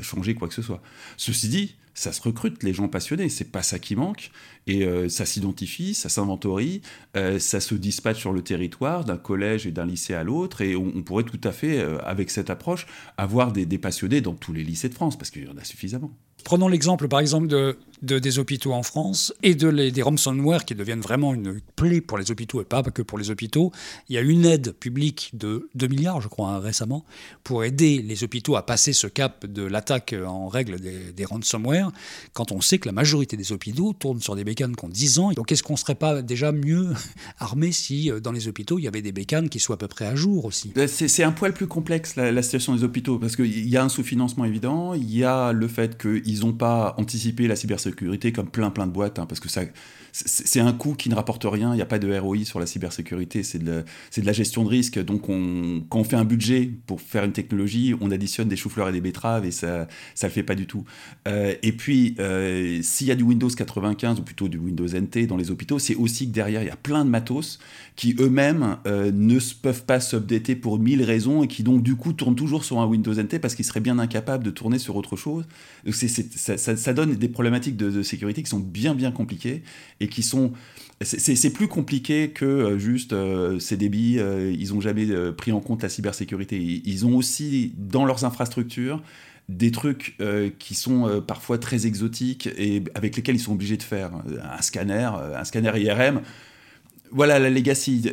changer 0.00 0.34
quoi 0.34 0.48
que 0.48 0.54
ce 0.54 0.62
soit. 0.62 0.80
Ceci 1.16 1.48
dit, 1.48 1.57
ça 1.98 2.12
se 2.12 2.22
recrute 2.22 2.62
les 2.62 2.72
gens 2.72 2.86
passionnés, 2.86 3.28
c'est 3.28 3.50
pas 3.50 3.64
ça 3.64 3.80
qui 3.80 3.96
manque, 3.96 4.30
et 4.68 4.84
euh, 4.84 5.08
ça 5.08 5.26
s'identifie, 5.26 5.94
ça 5.94 6.08
s'inventorie, 6.08 6.80
euh, 7.16 7.40
ça 7.40 7.58
se 7.58 7.74
dispatche 7.74 8.20
sur 8.20 8.32
le 8.32 8.40
territoire 8.40 9.04
d'un 9.04 9.16
collège 9.16 9.66
et 9.66 9.72
d'un 9.72 9.84
lycée 9.84 10.14
à 10.14 10.22
l'autre, 10.22 10.60
et 10.60 10.76
on, 10.76 11.02
pourrait 11.02 11.24
tout 11.24 11.40
à 11.42 11.50
fait, 11.50 11.80
euh, 11.80 11.98
avec 12.04 12.30
cette 12.30 12.50
approche, 12.50 12.86
avoir 13.16 13.50
des, 13.50 13.66
des 13.66 13.78
passionnés 13.78 14.20
dans 14.20 14.34
tous 14.34 14.52
les 14.52 14.62
lycées 14.62 14.88
de 14.88 14.94
France, 14.94 15.18
parce 15.18 15.30
qu'il 15.30 15.44
y 15.44 15.48
en 15.48 15.56
a 15.56 15.64
suffisamment. 15.64 16.12
Prenons 16.44 16.68
l'exemple, 16.68 17.08
par 17.08 17.18
exemple, 17.18 17.48
de, 17.48 17.76
des 18.02 18.38
hôpitaux 18.38 18.72
en 18.72 18.82
France 18.82 19.32
et 19.42 19.54
de 19.54 19.68
les, 19.68 19.90
des 19.90 20.02
ransomware 20.02 20.64
qui 20.64 20.74
deviennent 20.74 21.00
vraiment 21.00 21.34
une 21.34 21.60
plaie 21.76 22.00
pour 22.00 22.18
les 22.18 22.30
hôpitaux 22.30 22.60
et 22.60 22.64
pas 22.64 22.82
que 22.82 23.02
pour 23.02 23.18
les 23.18 23.30
hôpitaux. 23.30 23.72
Il 24.08 24.14
y 24.14 24.18
a 24.18 24.20
une 24.20 24.44
aide 24.44 24.72
publique 24.72 25.30
de 25.34 25.68
2 25.74 25.86
milliards, 25.88 26.20
je 26.20 26.28
crois, 26.28 26.50
hein, 26.50 26.58
récemment, 26.58 27.04
pour 27.44 27.64
aider 27.64 28.02
les 28.02 28.24
hôpitaux 28.24 28.56
à 28.56 28.64
passer 28.64 28.92
ce 28.92 29.06
cap 29.06 29.46
de 29.46 29.62
l'attaque 29.62 30.14
en 30.26 30.48
règle 30.48 30.78
des, 30.80 31.24
ransomware, 31.24 31.90
quand 32.32 32.52
on 32.52 32.60
sait 32.60 32.78
que 32.78 32.88
la 32.88 32.92
majorité 32.92 33.36
des 33.36 33.52
hôpitaux 33.52 33.92
tournent 33.92 34.20
sur 34.20 34.36
des 34.36 34.44
bécanes 34.44 34.76
qui 34.76 34.84
ont 34.84 34.88
10 34.88 35.18
ans. 35.18 35.32
Donc 35.32 35.52
est-ce 35.52 35.62
qu'on 35.62 35.74
ne 35.74 35.78
serait 35.78 35.94
pas 35.94 36.22
déjà 36.22 36.52
mieux 36.52 36.92
armé 37.38 37.72
si 37.72 38.10
euh, 38.10 38.20
dans 38.20 38.32
les 38.32 38.48
hôpitaux, 38.48 38.78
il 38.78 38.84
y 38.84 38.88
avait 38.88 39.02
des 39.02 39.12
bécanes 39.12 39.48
qui 39.48 39.58
soient 39.58 39.74
à 39.74 39.78
peu 39.78 39.88
près 39.88 40.06
à 40.06 40.14
jour 40.14 40.44
aussi? 40.44 40.72
Ben, 40.74 40.88
C'est 40.88 41.22
un 41.22 41.32
poil 41.32 41.52
plus 41.52 41.66
complexe, 41.66 42.16
la, 42.16 42.32
la 42.32 42.42
situation 42.42 42.74
des 42.74 42.84
hôpitaux, 42.84 43.18
parce 43.18 43.36
qu'il 43.36 43.68
y 43.68 43.76
a 43.76 43.84
un 43.84 43.88
sous-financement 43.88 44.44
évident, 44.44 44.94
il 44.94 45.14
y 45.14 45.24
a 45.24 45.52
le 45.52 45.68
fait 45.68 46.00
qu'ils 46.00 46.22
ils 46.24 46.40
n'ont 46.40 46.52
pas 46.52 46.94
anticipé 46.98 47.48
la 47.48 47.56
cybersécurité 47.56 47.87
comme 47.90 48.50
plein 48.50 48.70
plein 48.70 48.86
de 48.86 48.92
boîtes, 48.92 49.18
hein, 49.18 49.26
parce 49.26 49.40
que 49.40 49.48
ça, 49.48 49.62
c'est 50.12 50.60
un 50.60 50.72
coût 50.72 50.94
qui 50.94 51.08
ne 51.08 51.14
rapporte 51.14 51.44
rien, 51.44 51.72
il 51.72 51.76
n'y 51.76 51.82
a 51.82 51.86
pas 51.86 51.98
de 51.98 52.18
ROI 52.18 52.44
sur 52.44 52.60
la 52.60 52.66
cybersécurité, 52.66 53.42
c'est 53.42 53.58
de, 53.58 53.84
de, 54.16 54.22
la 54.22 54.32
gestion 54.32 54.64
de 54.64 54.68
risque. 54.68 54.98
Donc 55.02 55.28
on, 55.28 55.82
quand 55.88 56.00
on 56.00 56.04
fait 56.04 56.16
un 56.16 56.24
budget 56.24 56.70
pour 56.86 57.00
faire 57.00 57.24
une 57.24 57.32
technologie, 57.32 57.94
on 58.00 58.10
additionne 58.10 58.48
des 58.48 58.56
choux-fleurs 58.56 58.88
et 58.88 58.92
des 58.92 59.00
betteraves 59.00 59.44
et 59.44 59.50
ça 59.50 59.80
ne 59.80 60.28
le 60.28 60.28
fait 60.30 60.42
pas 60.42 60.54
du 60.54 60.66
tout. 60.66 60.84
Euh, 61.26 61.54
et 61.62 61.72
puis, 61.72 62.14
euh, 62.18 62.80
s'il 62.82 63.06
y 63.06 63.10
a 63.10 63.14
du 63.14 63.22
Windows 63.22 63.48
95 63.48 64.20
ou 64.20 64.22
plutôt 64.22 64.48
du 64.48 64.58
Windows 64.58 64.86
NT 64.86 65.26
dans 65.26 65.36
les 65.36 65.50
hôpitaux, 65.50 65.78
c'est 65.78 65.94
aussi 65.94 66.28
que 66.28 66.32
derrière, 66.32 66.62
il 66.62 66.68
y 66.68 66.70
a 66.72 66.76
plein 66.76 67.04
de 67.04 67.10
matos 67.10 67.58
qui 67.96 68.16
eux-mêmes 68.20 68.78
euh, 68.86 69.10
ne 69.12 69.38
peuvent 69.62 69.84
pas 69.84 70.00
s'updater 70.00 70.56
pour 70.56 70.78
mille 70.78 71.02
raisons 71.02 71.42
et 71.42 71.48
qui 71.48 71.62
donc 71.62 71.82
du 71.82 71.96
coup 71.96 72.12
tournent 72.12 72.36
toujours 72.36 72.64
sur 72.64 72.78
un 72.80 72.86
Windows 72.86 73.14
NT 73.14 73.38
parce 73.40 73.54
qu'ils 73.54 73.64
seraient 73.64 73.80
bien 73.80 73.98
incapables 73.98 74.44
de 74.44 74.50
tourner 74.50 74.78
sur 74.78 74.96
autre 74.96 75.16
chose. 75.16 75.44
Donc 75.84 75.94
ça, 75.94 76.58
ça, 76.58 76.92
donne 76.92 77.14
des 77.14 77.28
problématiques 77.28 77.76
de, 77.78 78.02
sécurité 78.02 78.42
qui 78.42 78.50
sont 78.50 78.60
bien 78.60 78.94
bien 78.94 79.10
compliquées 79.10 79.62
et 80.00 80.08
qui 80.08 80.22
sont 80.22 80.52
c'est 81.02 81.52
plus 81.52 81.68
compliqué 81.68 82.30
que 82.30 82.44
euh, 82.44 82.78
juste 82.78 83.12
euh, 83.12 83.60
ces 83.60 83.76
débits, 83.76 84.18
euh, 84.18 84.52
ils 84.58 84.72
n'ont 84.72 84.80
jamais 84.80 85.06
pris 85.32 85.52
en 85.52 85.60
compte 85.60 85.82
la 85.82 85.88
cybersécurité. 85.88 86.58
Ils 86.84 87.06
ont 87.06 87.16
aussi 87.16 87.72
dans 87.76 88.04
leurs 88.04 88.24
infrastructures 88.24 89.02
des 89.48 89.70
trucs 89.70 90.18
qui 90.58 90.74
sont 90.74 91.22
parfois 91.26 91.56
très 91.56 91.86
exotiques 91.86 92.50
et 92.58 92.82
avec 92.94 93.16
lesquels 93.16 93.36
ils 93.36 93.40
sont 93.40 93.54
obligés 93.54 93.78
de 93.78 93.82
faire 93.82 94.10
un 94.42 94.60
scanner, 94.60 95.08
un 95.34 95.44
scanner 95.44 95.72
IRM. 95.74 96.20
Voilà 97.12 97.38
la 97.38 97.48
legacy. 97.48 98.10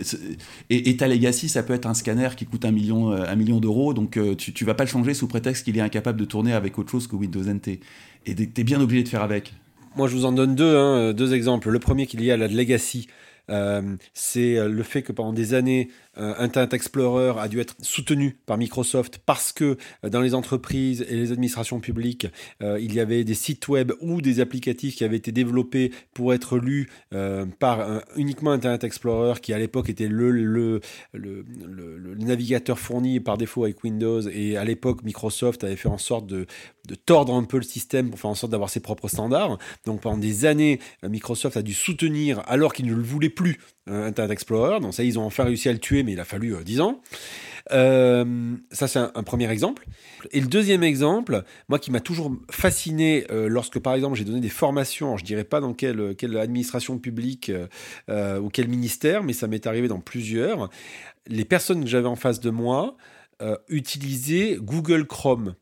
Et, 0.70 0.96
ta 0.96 1.10
legacy, 1.10 1.50
ça 1.50 1.62
peut 1.62 1.74
être 1.74 1.88
un 1.88 1.94
scanner 1.94 2.30
qui 2.38 2.46
coûte 2.46 2.64
un 2.64 2.72
million, 2.72 3.12
un 3.12 3.36
million 3.36 3.60
d'euros, 3.60 3.94
donc 3.94 4.18
tu, 4.38 4.54
tu 4.54 4.64
vas 4.64 4.76
pas 4.76 4.86
le 4.86 4.90
changer 4.90 5.14
sous 5.14 5.28
prétexte 5.28 5.66
qu'il 5.66 5.78
est 5.78 5.82
incapable 5.82 6.18
de 6.18 6.24
tourner 6.24 6.54
avec 6.54 6.80
autre 6.80 6.90
chose 6.90 7.06
que 7.06 7.18
Windows 7.18 7.44
NT. 7.44 7.82
Et 8.26 8.36
tu 8.36 8.62
es 8.62 8.64
bien 8.64 8.82
obligé 8.82 9.04
de 9.04 9.10
faire 9.10 9.22
avec. 9.22 9.54
Moi, 9.96 10.08
je 10.08 10.16
vous 10.16 10.26
en 10.26 10.32
donne 10.32 10.56
deux, 10.56 10.76
hein, 10.76 11.14
deux 11.14 11.34
exemples. 11.34 11.70
Le 11.70 11.80
premier 11.80 12.06
qui 12.06 12.18
est 12.18 12.20
lié 12.20 12.32
à 12.32 12.38
la 12.38 12.48
legacy. 12.48 13.08
Euh, 13.50 13.96
c'est 14.14 14.56
le 14.68 14.84
fait 14.84 15.02
que 15.02 15.12
pendant 15.12 15.34
des 15.34 15.54
années, 15.54 15.90
euh, 16.18 16.34
Internet 16.38 16.74
Explorer 16.74 17.34
a 17.40 17.48
dû 17.48 17.60
être 17.60 17.76
soutenu 17.82 18.38
par 18.46 18.58
Microsoft 18.58 19.20
parce 19.26 19.52
que 19.52 19.78
euh, 20.04 20.10
dans 20.10 20.22
les 20.22 20.34
entreprises 20.34 21.06
et 21.10 21.16
les 21.16 21.32
administrations 21.32 21.80
publiques, 21.80 22.28
euh, 22.64 22.80
il 22.80 22.94
y 22.94 23.00
avait 23.00 23.24
des 23.24 23.34
sites 23.34 23.68
web 23.68 23.92
ou 24.02 24.22
des 24.22 24.40
applicatifs 24.40 24.96
qui 24.96 25.04
avaient 25.04 25.18
été 25.18 25.32
développés 25.32 25.92
pour 26.14 26.34
être 26.34 26.58
lus 26.58 26.90
par 27.60 28.02
uniquement 28.16 28.52
Internet 28.52 28.84
Explorer, 28.84 29.40
qui 29.42 29.54
à 29.54 29.60
l'époque 29.60 29.90
était 29.90 30.08
le, 30.08 30.32
le, 30.32 30.80
le, 31.14 31.46
le, 31.68 32.16
navigateur 32.16 32.80
fourni 32.80 33.20
par 33.20 33.38
défaut 33.38 33.64
avec 33.64 33.84
Windows. 33.84 34.22
Et 34.22 34.58
à 34.58 34.64
l'époque, 34.64 35.04
Microsoft 35.04 35.64
avait 35.64 35.76
fait 35.76 35.90
en 35.90 35.98
sorte 35.98 36.28
de, 36.28 36.46
de 36.88 36.96
tordre 36.96 37.34
un 37.34 37.44
peu 37.44 37.58
le 37.58 37.64
système 37.64 38.10
pour 38.10 38.20
faire 38.20 38.30
en 38.30 38.36
sorte 38.36 38.52
d'avoir 38.52 38.70
ses 38.70 38.80
propres 38.80 39.08
standards. 39.08 39.58
Donc 39.86 40.02
pendant 40.02 40.18
des 40.18 40.46
années, 40.46 40.80
Microsoft 41.04 41.58
a 41.58 41.62
dû 41.62 41.74
soutenir, 41.74 42.42
alors 42.48 42.74
qu'il 42.74 42.86
ne 42.86 42.94
le 42.94 43.04
voulait 43.04 43.30
plus, 43.36 43.60
Internet 43.88 44.32
Explorer. 44.32 44.80
Donc 44.80 44.94
ça, 44.94 45.04
ils 45.04 45.20
ont 45.20 45.26
enfin 45.26 45.44
réussi 45.44 45.70
à 45.70 45.74
le 45.74 45.80
tuer, 45.80 46.04
mais 46.04 46.14
il 46.14 46.20
a 46.20 46.26
fallu 46.26 46.56
10 46.64 46.82
ans. 46.82 47.02
Euh, 47.72 48.56
ça, 48.72 48.88
c'est 48.88 49.00
un, 49.00 49.24
premier 49.24 49.50
exemple. 49.50 49.86
Et 50.32 50.40
le 50.40 50.48
deuxième 50.48 50.84
exemple, 50.84 51.44
moi 51.68 51.80
qui 51.80 51.92
m'a 51.92 52.00
toujours 52.00 52.32
fasciné 52.52 53.26
euh, 53.32 53.48
lorsque, 53.48 53.80
par 53.80 53.96
exemple, 53.96 54.16
j'ai 54.16 54.24
donné 54.24 54.40
des 54.40 54.50
formations, 54.50 55.18
je 55.18 55.24
dirais 55.24 55.44
pas 55.44 55.60
dans 55.60 55.74
quelle, 55.74 56.16
quelle 56.16 56.38
administration 56.38 57.00
publique 57.00 57.52
euh, 58.10 58.40
ou 58.40 58.50
quel 58.50 58.68
ministère, 58.68 59.24
mais 59.24 59.34
ça 59.34 59.48
m'est 59.48 59.66
arrivé 59.68 59.88
dans 59.88 60.00
plusieurs, 60.00 60.70
les 61.28 61.46
personnes 61.46 61.84
que 61.84 61.90
j'avais 61.90 62.08
en 62.08 62.16
face 62.16 62.40
de 62.40 62.50
moi 62.50 62.98
utilisaient 63.68 64.58
Google 64.62 65.06
Chrome. 65.06 65.56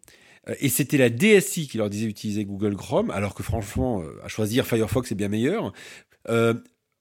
Et 0.60 0.70
c'était 0.70 0.98
la 0.98 1.10
DSI 1.10 1.68
qui 1.68 1.80
leur 1.80 1.90
disait 1.90 2.06
d'utiliser 2.06 2.46
Google 2.46 2.76
Chrome, 2.76 3.10
alors 3.10 3.34
que 3.34 3.42
franchement, 3.42 4.04
à 4.24 4.28
choisir 4.28 4.68
Firefox 4.68 5.12
est 5.12 5.16
bien 5.16 5.30
meilleur 5.30 5.74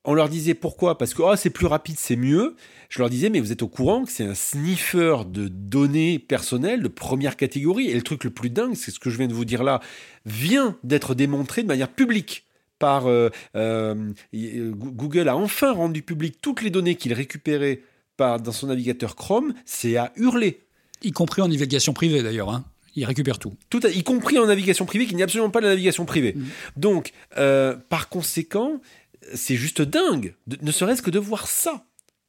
on 0.05 0.15
leur 0.15 0.29
disait 0.29 0.55
pourquoi? 0.55 0.99
Parce 0.99 1.15
que 1.15 1.23
oh, 1.23 1.37
c'est 1.37 1.51
plus 1.51 1.67
rapide, 1.67 1.97
c'est 1.99 2.17
mieux. 2.17 2.57
Je 2.89 2.99
leur 2.99 3.09
disais, 3.09 3.31
mais 3.31 3.41
vous 3.41 3.53
êtes 3.53 3.63
au 3.63 3.69
courant 3.69 4.05
que 4.05 4.11
c'est 4.11 4.25
un 4.25 4.35
sniffer 4.35 5.25
de 5.27 5.49
données 5.49 6.19
personnelles 6.19 6.83
de 6.83 6.89
première 6.89 7.37
catégorie. 7.37 7.89
Et 7.89 7.95
le 7.95 8.03
truc 8.03 8.25
le 8.25 8.31
plus 8.31 8.51
dingue, 8.51 8.75
c'est 8.75 8.91
ce 8.91 8.99
que 8.99 9.11
je 9.11 9.17
viens 9.17 9.29
de 9.29 9.33
vous 9.33 9.45
dire 9.45 9.63
là, 9.63 9.81
vient 10.27 10.77
d'être 10.83 11.15
démontré 11.15 11.63
de 11.63 11.69
manière 11.69 11.89
publique. 11.89 12.47
Par 12.79 13.07
euh, 13.07 13.31
euh, 13.55 14.13
Google 14.33 15.29
a 15.29 15.37
enfin 15.37 15.73
rendu 15.73 16.03
public 16.03 16.39
toutes 16.43 16.63
les 16.63 16.71
données 16.71 16.97
qu'il 16.97 17.13
récupérait 17.13 17.83
par, 18.17 18.41
dans 18.41 18.51
son 18.51 18.67
navigateur 18.67 19.15
Chrome. 19.15 19.55
C'est 19.65 19.97
à 19.97 20.13
hurler. 20.17 20.65
Y 21.03 21.13
compris 21.13 21.43
en 21.43 21.49
navigation 21.49 21.93
privée 21.93 22.25
d'ailleurs. 22.25 22.51
Hein. 22.51 22.65
Il 22.95 23.05
récupère 23.05 23.39
tout. 23.39 23.55
tout 23.71 23.87
y 23.87 24.03
compris 24.03 24.39
en 24.39 24.47
navigation 24.47 24.85
privée, 24.85 25.07
qui 25.07 25.15
n'est 25.15 25.23
absolument 25.23 25.51
pas 25.51 25.61
de 25.61 25.65
la 25.65 25.71
navigation 25.71 26.05
privée. 26.05 26.35
Mmh. 26.37 26.43
Donc, 26.77 27.13
euh, 27.39 27.75
par 27.89 28.11
conséquent, 28.11 28.81
c'est 29.35 29.57
juste 29.57 29.83
dingue, 29.83 30.35
ne 30.61 30.71
serait-ce 30.71 31.03
que 31.03 31.11
de 31.11 31.19
voir 31.19 31.47
ça. 31.47 31.85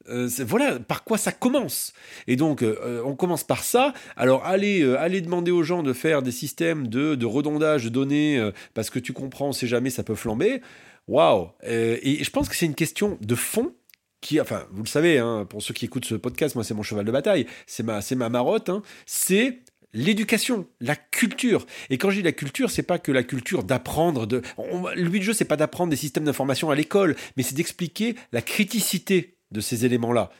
Euh, 0.08 0.28
voilà 0.40 0.78
par 0.78 1.04
quoi 1.04 1.16
ça 1.16 1.32
commence. 1.32 1.92
Et 2.26 2.36
donc, 2.36 2.62
euh, 2.62 3.02
on 3.04 3.16
commence 3.16 3.44
par 3.44 3.64
ça. 3.64 3.94
Alors, 4.16 4.44
allez, 4.44 4.82
euh, 4.82 5.00
allez 5.00 5.20
demander 5.20 5.50
aux 5.50 5.62
gens 5.62 5.82
de 5.82 5.92
faire 5.92 6.22
des 6.22 6.32
systèmes 6.32 6.88
de, 6.88 7.14
de 7.14 7.26
redondage 7.26 7.84
de 7.84 7.88
données, 7.88 8.50
parce 8.74 8.90
que 8.90 8.98
tu 8.98 9.12
comprends, 9.12 9.48
on 9.48 9.52
sait 9.52 9.66
jamais, 9.66 9.90
ça 9.90 10.02
peut 10.02 10.14
flamber. 10.14 10.60
Waouh 11.06 11.50
Et 11.62 12.22
je 12.22 12.30
pense 12.30 12.48
que 12.48 12.56
c'est 12.56 12.66
une 12.66 12.74
question 12.74 13.18
de 13.20 13.34
fond. 13.34 13.74
Qui, 14.20 14.40
enfin, 14.40 14.64
vous 14.70 14.82
le 14.82 14.88
savez, 14.88 15.18
hein, 15.18 15.46
pour 15.46 15.60
ceux 15.60 15.74
qui 15.74 15.84
écoutent 15.84 16.06
ce 16.06 16.14
podcast, 16.14 16.54
moi 16.54 16.64
c'est 16.64 16.72
mon 16.72 16.82
cheval 16.82 17.04
de 17.04 17.12
bataille, 17.12 17.46
c'est 17.66 17.82
ma, 17.82 18.00
ma 18.16 18.28
marotte, 18.30 18.70
hein. 18.70 18.80
c'est 19.04 19.58
l'éducation, 19.94 20.66
la 20.80 20.96
culture. 20.96 21.66
Et 21.88 21.96
quand 21.96 22.10
je 22.10 22.16
dis 22.16 22.22
la 22.22 22.32
culture, 22.32 22.70
c'est 22.70 22.82
pas 22.82 22.98
que 22.98 23.12
la 23.12 23.22
culture 23.22 23.64
d'apprendre 23.64 24.26
de. 24.26 24.42
le 24.58 25.08
but 25.08 25.20
du 25.20 25.26
jeu, 25.26 25.32
c'est 25.32 25.44
pas 25.44 25.56
d'apprendre 25.56 25.90
des 25.90 25.96
systèmes 25.96 26.24
d'information 26.24 26.70
à 26.70 26.74
l'école, 26.74 27.16
mais 27.36 27.42
c'est 27.42 27.54
d'expliquer 27.54 28.16
la 28.32 28.42
criticité 28.42 29.34
de 29.52 29.60
ces 29.60 29.86
éléments-là. 29.86 30.30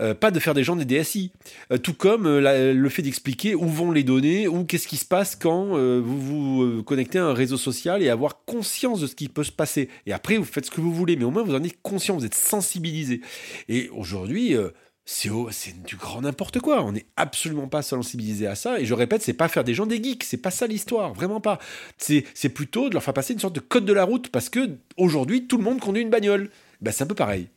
Euh, 0.00 0.14
pas 0.14 0.30
de 0.30 0.40
faire 0.40 0.54
des 0.54 0.64
gens 0.64 0.76
des 0.76 0.86
DSI. 0.86 1.32
Euh, 1.70 1.76
tout 1.76 1.92
comme 1.92 2.26
euh, 2.26 2.72
le 2.72 2.88
fait 2.88 3.02
d'expliquer 3.02 3.54
où 3.54 3.66
vont 3.66 3.92
les 3.92 4.02
données, 4.02 4.48
ou 4.48 4.64
qu'est-ce 4.64 4.88
qui 4.88 4.96
se 4.96 5.04
passe 5.04 5.36
quand 5.36 5.76
vous 6.00 6.22
vous 6.22 6.82
connectez 6.82 7.18
à 7.18 7.26
un 7.26 7.34
réseau 7.34 7.58
social 7.58 8.02
et 8.02 8.08
avoir 8.08 8.44
conscience 8.44 9.00
de 9.00 9.06
ce 9.06 9.14
qui 9.14 9.28
peut 9.28 9.44
se 9.44 9.52
passer. 9.52 9.90
Et 10.06 10.12
après, 10.12 10.38
vous 10.38 10.44
faites 10.44 10.66
ce 10.66 10.70
que 10.70 10.80
vous 10.80 10.94
voulez, 10.94 11.16
mais 11.16 11.24
au 11.24 11.30
moins 11.30 11.42
vous 11.42 11.54
en 11.54 11.62
êtes 11.62 11.80
conscient, 11.82 12.16
vous 12.16 12.24
êtes 12.24 12.34
sensibilisé. 12.34 13.20
Et 13.68 13.90
aujourd'hui, 13.90 14.56
c'est 15.04 15.82
du 15.84 15.96
grand 15.96 16.22
n'importe 16.22 16.60
quoi. 16.60 16.82
On 16.84 16.92
n'est 16.92 17.06
absolument 17.16 17.68
pas 17.68 17.82
sensibilisé 17.82 18.46
à 18.46 18.54
ça. 18.54 18.80
Et 18.80 18.84
je 18.84 18.94
répète, 18.94 19.22
c'est 19.22 19.32
pas 19.32 19.48
faire 19.48 19.64
des 19.64 19.74
gens 19.74 19.86
des 19.86 20.02
geeks. 20.02 20.24
C'est 20.24 20.36
pas 20.36 20.50
ça 20.50 20.66
l'histoire. 20.66 21.12
Vraiment 21.12 21.40
pas. 21.40 21.58
C'est 21.98 22.48
plutôt 22.48 22.88
de 22.88 22.94
leur 22.94 23.02
faire 23.02 23.14
passer 23.14 23.32
une 23.32 23.40
sorte 23.40 23.54
de 23.54 23.60
code 23.60 23.84
de 23.84 23.92
la 23.92 24.04
route 24.04 24.28
parce 24.28 24.48
que 24.48 24.76
aujourd'hui, 24.96 25.46
tout 25.46 25.58
le 25.58 25.64
monde 25.64 25.80
conduit 25.80 26.02
une 26.02 26.10
bagnole. 26.10 26.50
Ben, 26.80 26.92
c'est 26.92 27.04
un 27.04 27.08
peu 27.08 27.14
pareil. 27.14 27.48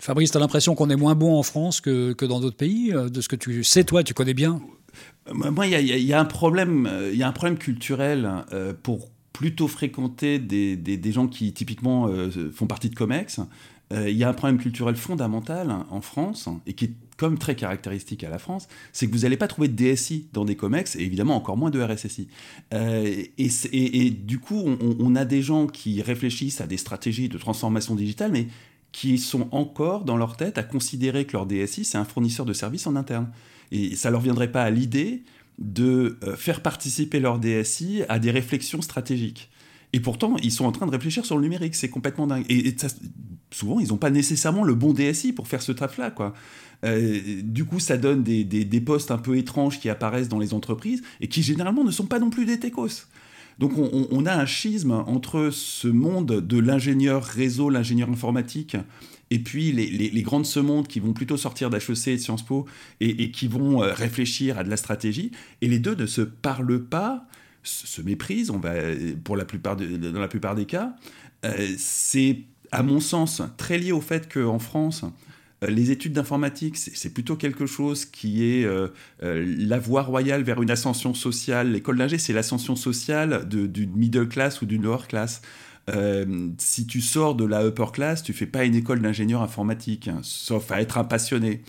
Fabrice, 0.00 0.32
tu 0.32 0.36
as 0.36 0.40
l'impression 0.40 0.74
qu'on 0.74 0.90
est 0.90 0.96
moins 0.96 1.14
bon 1.14 1.38
en 1.38 1.42
France 1.44 1.80
que, 1.80 2.12
que 2.12 2.24
dans 2.24 2.40
d'autres 2.40 2.56
pays 2.56 2.92
euh, 2.92 3.08
De 3.08 3.20
ce 3.20 3.28
que 3.28 3.36
tu 3.36 3.62
sais, 3.62 3.84
toi, 3.84 4.02
tu 4.02 4.14
connais 4.14 4.34
bien? 4.34 4.60
Moi, 5.32 5.68
il 5.68 5.86
y, 5.86 6.12
a 6.12 6.20
un 6.20 6.24
problème, 6.24 6.90
il 7.12 7.16
y 7.16 7.22
a 7.22 7.28
un 7.28 7.32
problème 7.32 7.56
culturel 7.56 8.28
euh, 8.52 8.74
pour 8.82 9.08
plutôt 9.32 9.68
fréquenter 9.68 10.38
des, 10.38 10.76
des, 10.76 11.12
gens 11.12 11.26
qui 11.26 11.52
typiquement 11.52 12.08
euh, 12.08 12.30
font 12.52 12.66
partie 12.66 12.90
de 12.90 12.94
COMEX. 12.94 13.40
Euh, 13.92 14.10
il 14.10 14.16
y 14.16 14.24
a 14.24 14.28
un 14.28 14.32
problème 14.32 14.58
culturel 14.58 14.96
fondamental 14.96 15.74
en 15.90 16.00
France, 16.00 16.48
et 16.66 16.72
qui 16.72 16.86
est 16.86 16.92
comme 17.22 17.38
très 17.38 17.54
caractéristique 17.54 18.24
à 18.24 18.30
la 18.30 18.38
France, 18.38 18.66
c'est 18.92 19.06
que 19.06 19.12
vous 19.12 19.20
n'allez 19.20 19.36
pas 19.36 19.46
trouver 19.46 19.68
de 19.68 19.76
DSI 19.76 20.26
dans 20.32 20.44
des 20.44 20.56
COMEX, 20.56 20.96
et 20.96 21.02
évidemment 21.02 21.36
encore 21.36 21.56
moins 21.56 21.70
de 21.70 21.80
RSSI. 21.80 22.26
Euh, 22.74 23.24
et, 23.38 24.10
du 24.10 24.40
coup, 24.40 24.64
on, 24.98 25.14
a 25.14 25.24
des 25.24 25.40
gens 25.40 25.68
qui 25.68 26.02
réfléchissent 26.02 26.60
à 26.60 26.66
des 26.66 26.76
stratégies 26.76 27.28
de 27.28 27.38
transformation 27.38 27.94
digitale, 27.94 28.32
mais 28.32 28.48
qui 28.90 29.18
sont 29.18 29.46
encore 29.52 30.04
dans 30.04 30.16
leur 30.16 30.36
tête 30.36 30.58
à 30.58 30.64
considérer 30.64 31.24
que 31.24 31.32
leur 31.34 31.46
DSI, 31.46 31.84
c'est 31.84 31.96
un 31.96 32.04
fournisseur 32.04 32.44
de 32.44 32.52
services 32.52 32.88
en 32.88 32.96
interne. 32.96 33.30
Et 33.70 33.94
ça 33.94 34.08
ne 34.08 34.12
leur 34.12 34.20
viendrait 34.20 34.50
pas 34.50 34.64
à 34.64 34.70
l'idée 34.70 35.22
de 35.58 36.18
euh, 36.24 36.34
faire 36.34 36.60
participer 36.60 37.20
leur 37.20 37.38
DSI 37.38 38.02
à 38.08 38.18
des 38.18 38.30
réflexions 38.30 38.82
stratégiques. 38.82 39.48
Et 39.92 40.00
pourtant, 40.00 40.36
ils 40.42 40.52
sont 40.52 40.64
en 40.64 40.72
train 40.72 40.86
de 40.86 40.90
réfléchir 40.90 41.24
sur 41.26 41.36
le 41.36 41.42
numérique. 41.42 41.74
C'est 41.74 41.90
complètement 41.90 42.26
dingue. 42.26 42.46
Et, 42.48 42.74
souvent, 43.52 43.80
ils 43.80 43.88
n'ont 43.88 43.96
pas 43.96 44.10
nécessairement 44.10 44.64
le 44.64 44.74
bon 44.74 44.92
DSI 44.92 45.32
pour 45.32 45.48
faire 45.48 45.62
ce 45.62 45.72
taf-là. 45.72 46.10
Quoi. 46.10 46.34
Euh, 46.84 47.20
du 47.42 47.64
coup, 47.64 47.78
ça 47.78 47.96
donne 47.96 48.22
des, 48.22 48.44
des, 48.44 48.80
postes 48.80 49.10
un 49.10 49.18
peu 49.18 49.36
étranges 49.36 49.78
qui 49.78 49.88
apparaissent 49.88 50.28
dans 50.28 50.38
les 50.38 50.54
entreprises 50.54 51.02
et 51.20 51.28
qui 51.28 51.42
généralement 51.42 51.84
ne 51.84 51.90
sont 51.90 52.06
pas 52.06 52.18
non 52.18 52.30
plus 52.30 52.44
des 52.44 52.58
techos. 52.58 53.06
Donc 53.58 53.72
on, 53.76 54.26
a 54.26 54.34
un 54.34 54.46
schisme 54.46 54.92
entre 54.92 55.50
ce 55.52 55.86
monde 55.86 56.40
de 56.40 56.58
l'ingénieur 56.58 57.22
réseau, 57.22 57.68
l'ingénieur 57.68 58.08
informatique, 58.08 58.76
et 59.30 59.38
puis 59.38 59.72
les, 59.72 59.86
les, 59.86 60.08
les, 60.08 60.22
grandes 60.22 60.46
semondes 60.46 60.88
qui 60.88 61.00
vont 61.00 61.12
plutôt 61.12 61.36
sortir 61.36 61.68
d'HEC 61.68 62.08
et 62.08 62.16
de 62.16 62.20
Sciences 62.20 62.44
Po 62.44 62.66
et, 63.00 63.30
qui 63.30 63.48
vont 63.48 63.82
euh, 63.82 63.92
réfléchir 63.92 64.58
à 64.58 64.64
de 64.64 64.70
la 64.70 64.78
stratégie, 64.78 65.32
et 65.60 65.68
les 65.68 65.78
deux 65.78 65.94
ne 65.94 66.06
se 66.06 66.22
parlent 66.22 66.82
pas 66.82 67.28
se 67.62 68.02
méprisent, 68.02 68.50
on 68.50 68.58
va, 68.58 68.72
pour 69.22 69.36
la 69.36 69.44
plupart 69.44 69.76
dans 69.76 70.20
la 70.20 70.28
plupart 70.28 70.54
des 70.54 70.66
cas. 70.66 70.96
Euh, 71.44 71.74
c'est, 71.76 72.40
à 72.72 72.82
mon 72.82 73.00
sens, 73.00 73.42
très 73.56 73.78
lié 73.78 73.92
au 73.92 74.00
fait 74.00 74.32
qu'en 74.32 74.58
France, 74.58 75.04
euh, 75.62 75.68
les 75.68 75.90
études 75.90 76.14
d'informatique, 76.14 76.76
c'est 76.76 77.12
plutôt 77.12 77.36
quelque 77.36 77.66
chose 77.66 78.04
qui 78.04 78.44
est 78.44 78.64
euh, 78.64 78.88
la 79.20 79.78
voie 79.78 80.02
royale 80.02 80.42
vers 80.42 80.60
une 80.62 80.70
ascension 80.70 81.14
sociale. 81.14 81.72
L'école 81.72 81.98
d'ingé, 81.98 82.18
c'est 82.18 82.32
l'ascension 82.32 82.74
sociale 82.74 83.46
d'une 83.48 83.94
middle 83.94 84.28
class 84.28 84.62
ou 84.62 84.66
d'une 84.66 84.82
lower 84.82 85.06
class. 85.06 85.42
si 86.58 86.86
tu 86.86 87.00
sors 87.00 87.34
de 87.34 87.44
la 87.44 87.64
upper 87.64 87.92
class, 87.92 88.22
tu 88.22 88.32
fais 88.32 88.46
pas 88.46 88.64
une 88.64 88.74
école 88.74 89.00
d'ingénieur 89.00 89.42
informatique, 89.42 90.08
hein, 90.08 90.20
sauf 90.22 90.70
à 90.72 90.80
être 90.80 90.98
un 90.98 91.04
passionné. 91.04 91.62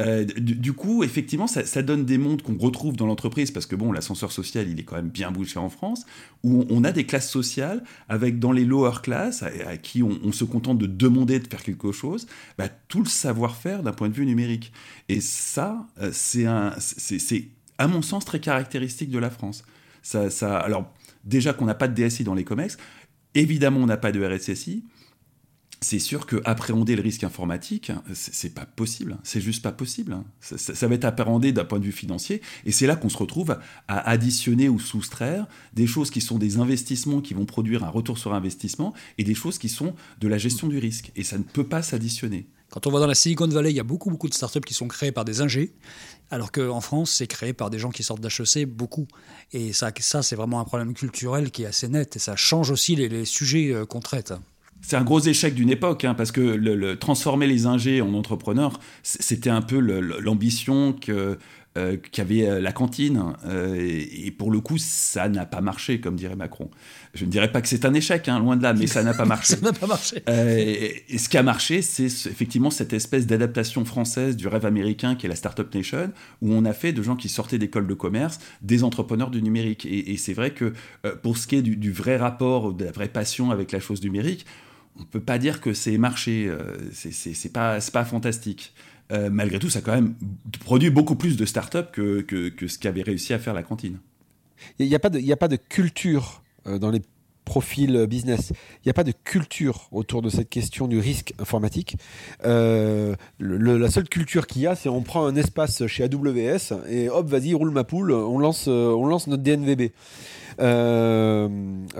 Euh, 0.00 0.24
du, 0.24 0.72
coup, 0.72 1.04
effectivement, 1.04 1.46
ça, 1.46 1.82
donne 1.82 2.04
des 2.04 2.18
mondes 2.18 2.42
qu'on 2.42 2.56
retrouve 2.56 2.96
dans 2.96 3.06
l'entreprise, 3.06 3.50
parce 3.50 3.66
que 3.66 3.76
bon, 3.76 3.92
l'ascenseur 3.92 4.32
social, 4.32 4.68
il 4.68 4.80
est 4.80 4.82
quand 4.82 4.96
même 4.96 5.08
bien 5.08 5.30
bouché 5.30 5.58
en 5.58 5.68
France, 5.68 6.04
où 6.42 6.64
on, 6.68 6.82
a 6.84 6.92
des 6.92 7.04
classes 7.04 7.30
sociales 7.30 7.84
avec 8.08 8.38
dans 8.38 8.52
les 8.52 8.64
lower 8.64 9.00
classes, 9.02 9.42
à, 9.42 9.76
qui 9.76 10.02
on, 10.02 10.32
se 10.32 10.44
contente 10.44 10.78
de 10.78 10.86
demander 10.86 11.38
de 11.38 11.46
faire 11.46 11.62
quelque 11.62 11.92
chose, 11.92 12.26
bah, 12.58 12.68
tout 12.88 13.02
le 13.02 13.08
savoir-faire 13.08 13.82
d'un 13.82 13.92
point 13.92 14.08
de 14.08 14.14
vue 14.14 14.26
numérique. 14.26 14.72
Et 15.08 15.20
ça, 15.20 15.86
euh, 16.00 16.10
c'est 16.12 16.46
à 17.78 17.88
mon 17.88 18.02
sens 18.02 18.24
très 18.24 18.40
caractéristique 18.40 19.10
de 19.10 19.18
la 19.18 19.30
France. 19.30 19.64
Ça, 20.02 20.28
ça, 20.30 20.58
alors, 20.58 20.92
déjà 21.24 21.52
qu'on 21.52 21.66
n'a 21.66 21.74
pas 21.74 21.88
de 21.88 21.94
DSI 21.94 22.24
dans 22.24 22.34
les 22.34 22.44
COMEX, 22.44 22.76
évidemment, 23.34 23.80
on 23.80 23.86
n'a 23.86 23.96
pas 23.96 24.12
de 24.12 24.24
RSSI 24.24 24.84
c'est 25.84 25.98
sûr 25.98 26.24
que 26.24 26.40
appréhender 26.46 26.96
le 26.96 27.02
risque 27.02 27.24
informatique, 27.24 27.92
c'est 28.14 28.54
pas 28.54 28.64
possible. 28.64 29.18
C'est 29.22 29.42
juste 29.42 29.62
pas 29.62 29.70
possible. 29.70 30.16
Ça, 30.40 30.88
va 30.88 30.94
être 30.94 31.04
appréhendé 31.04 31.52
d'un 31.52 31.66
point 31.66 31.78
de 31.78 31.84
vue 31.84 31.92
financier. 31.92 32.40
Et 32.64 32.72
c'est 32.72 32.86
là 32.86 32.96
qu'on 32.96 33.10
se 33.10 33.18
retrouve 33.18 33.58
à 33.86 34.08
additionner 34.08 34.70
ou 34.70 34.80
soustraire 34.80 35.46
des 35.74 35.86
choses 35.86 36.10
qui 36.10 36.22
sont 36.22 36.38
des 36.38 36.58
investissements 36.58 37.20
qui 37.20 37.34
vont 37.34 37.44
produire 37.44 37.84
un 37.84 37.90
retour 37.90 38.16
sur 38.16 38.32
investissement 38.32 38.94
et 39.18 39.24
des 39.24 39.34
choses 39.34 39.58
qui 39.58 39.68
sont 39.68 39.94
de 40.20 40.28
la 40.28 40.38
gestion 40.38 40.68
du 40.68 40.78
risque. 40.78 41.12
Et 41.16 41.22
ça 41.22 41.36
ne 41.36 41.42
peut 41.42 41.68
pas 41.68 41.82
s'additionner. 41.82 42.46
Quand 42.70 42.86
on 42.86 42.90
va 42.90 42.98
dans 42.98 43.06
la 43.06 43.14
Silicon 43.14 43.46
Valley, 43.46 43.70
il 43.70 43.76
y 43.76 43.80
a 43.80 43.84
beaucoup, 43.84 44.10
beaucoup 44.10 44.28
de 44.28 44.34
startups 44.34 44.62
qui 44.62 44.74
sont 44.74 44.88
créées 44.88 45.12
par 45.12 45.26
des 45.26 45.42
ingés, 45.42 45.74
alors 46.30 46.50
qu'en 46.50 46.80
France, 46.80 47.12
c'est 47.12 47.26
créé 47.26 47.52
par 47.52 47.68
des 47.68 47.78
gens 47.78 47.90
qui 47.90 48.02
sortent 48.02 48.22
d'HEC, 48.22 48.66
beaucoup. 48.66 49.06
Et 49.52 49.74
ça, 49.74 49.92
ça 50.00 50.22
c'est 50.22 50.34
vraiment 50.34 50.60
un 50.60 50.64
problème 50.64 50.94
culturel 50.94 51.50
qui 51.50 51.64
est 51.64 51.66
assez 51.66 51.88
net. 51.88 52.16
Et 52.16 52.18
ça 52.18 52.36
change 52.36 52.70
aussi 52.70 52.96
les, 52.96 53.10
les 53.10 53.26
sujets 53.26 53.70
euh, 53.70 53.84
qu'on 53.84 54.00
traite 54.00 54.32
c'est 54.86 54.96
un 54.96 55.02
gros 55.02 55.20
échec 55.20 55.54
d'une 55.54 55.70
époque, 55.70 56.04
hein, 56.04 56.14
parce 56.14 56.30
que 56.30 56.40
le, 56.40 56.96
transformer 56.96 57.46
les 57.46 57.66
ingés 57.66 58.02
en 58.02 58.12
entrepreneurs, 58.12 58.78
c'était 59.02 59.50
un 59.50 59.62
peu 59.62 59.78
l'ambition 59.78 60.92
que 60.92 61.38
euh, 61.76 61.96
qu'avait 62.12 62.46
euh, 62.46 62.60
la 62.60 62.70
cantine. 62.70 63.20
Euh, 63.46 63.74
et, 63.76 64.30
pour 64.30 64.52
le 64.52 64.60
coup, 64.60 64.78
ça 64.78 65.28
n'a 65.28 65.44
pas 65.44 65.60
marché, 65.60 65.98
comme 65.98 66.14
dirait 66.14 66.36
Macron. 66.36 66.70
Je 67.14 67.24
ne 67.24 67.30
dirais 67.30 67.50
pas 67.50 67.60
que 67.62 67.66
c'est 67.66 67.84
un 67.84 67.94
échec, 67.94 68.28
hein, 68.28 68.38
loin 68.38 68.56
de 68.56 68.62
là, 68.62 68.74
mais 68.74 68.86
ça 68.86 69.02
n'a 69.02 69.12
pas 69.12 69.24
marché. 69.24 69.56
ça 69.56 69.60
n'a 69.60 69.72
pas 69.72 69.88
marché. 69.88 70.22
et, 70.28 71.18
ce 71.18 71.28
qui 71.28 71.36
a 71.36 71.42
marché, 71.42 71.82
c'est 71.82 72.04
effectivement 72.04 72.70
cette 72.70 72.92
espèce 72.92 73.26
d'adaptation 73.26 73.84
française 73.84 74.36
du 74.36 74.46
rêve 74.46 74.66
américain 74.66 75.16
qui 75.16 75.26
est 75.26 75.28
la 75.28 75.34
Startup 75.34 75.74
Nation, 75.74 76.12
où 76.42 76.52
on 76.52 76.64
a 76.64 76.72
fait 76.72 76.92
de 76.92 77.02
gens 77.02 77.16
qui 77.16 77.28
sortaient 77.28 77.58
d'écoles 77.58 77.88
de 77.88 77.94
commerce 77.94 78.38
des 78.62 78.84
entrepreneurs 78.84 79.30
du 79.30 79.42
numérique. 79.42 79.84
Et, 79.84 80.16
c'est 80.16 80.34
vrai 80.34 80.52
que 80.52 80.74
pour 81.24 81.38
ce 81.38 81.48
qui 81.48 81.56
est 81.56 81.62
du, 81.62 81.74
du, 81.74 81.90
vrai 81.90 82.16
rapport, 82.16 82.72
de 82.72 82.84
la 82.84 82.92
vraie 82.92 83.08
passion 83.08 83.50
avec 83.50 83.72
la 83.72 83.80
chose 83.80 84.00
numérique, 84.00 84.46
on 84.98 85.04
peut 85.04 85.20
pas 85.20 85.38
dire 85.38 85.60
que 85.60 85.72
c'est 85.72 85.98
marché, 85.98 86.46
euh, 86.48 86.76
c'est 86.92 87.52
pas, 87.52 87.78
pas 87.92 88.04
fantastique. 88.04 88.72
malgré 89.10 89.58
tout, 89.58 89.70
ça 89.70 89.80
a 89.80 89.82
quand 89.82 89.94
même 89.94 90.14
produit 90.60 90.90
beaucoup 90.90 91.16
plus 91.16 91.36
de 91.36 91.44
startups 91.44 91.90
que, 91.92 92.20
que, 92.20 92.66
ce 92.66 92.78
qu'avait 92.78 93.02
réussi 93.02 93.32
à 93.32 93.38
faire 93.38 93.54
la 93.54 93.62
cantine. 93.62 93.98
Il 94.78 94.88
n'y 94.88 94.94
a, 94.94 94.98
pas 94.98 95.10
de, 95.10 95.32
a 95.32 95.36
pas 95.36 95.48
de 95.48 95.56
culture 95.56 96.42
dans 96.64 96.90
les 96.90 97.02
profils 97.44 98.06
business. 98.06 98.52
Il 98.52 98.86
n'y 98.86 98.90
a 98.90 98.94
pas 98.94 99.04
de 99.04 99.12
culture 99.12 99.88
autour 99.92 100.22
de 100.22 100.30
cette 100.30 100.48
question 100.48 100.88
du 100.88 100.98
risque 100.98 101.34
informatique. 101.38 101.96
la 102.42 103.90
seule 103.90 104.08
culture 104.08 104.46
qu'il 104.46 104.62
y 104.62 104.66
a, 104.66 104.74
c'est 104.74 104.88
on 104.88 105.02
prend 105.02 105.26
un 105.26 105.36
espace 105.36 105.86
chez 105.86 106.04
AWS 106.04 106.86
et 106.88 107.08
hop, 107.08 107.28
vas-y, 107.28 107.54
roule 107.54 107.70
ma 107.70 107.84
poule, 107.84 108.12
on 108.12 108.38
lance, 108.38 108.68
on 108.68 109.06
lance 109.06 109.26
notre 109.26 109.42
DNVB. 109.42 109.90
Euh, 110.60 111.48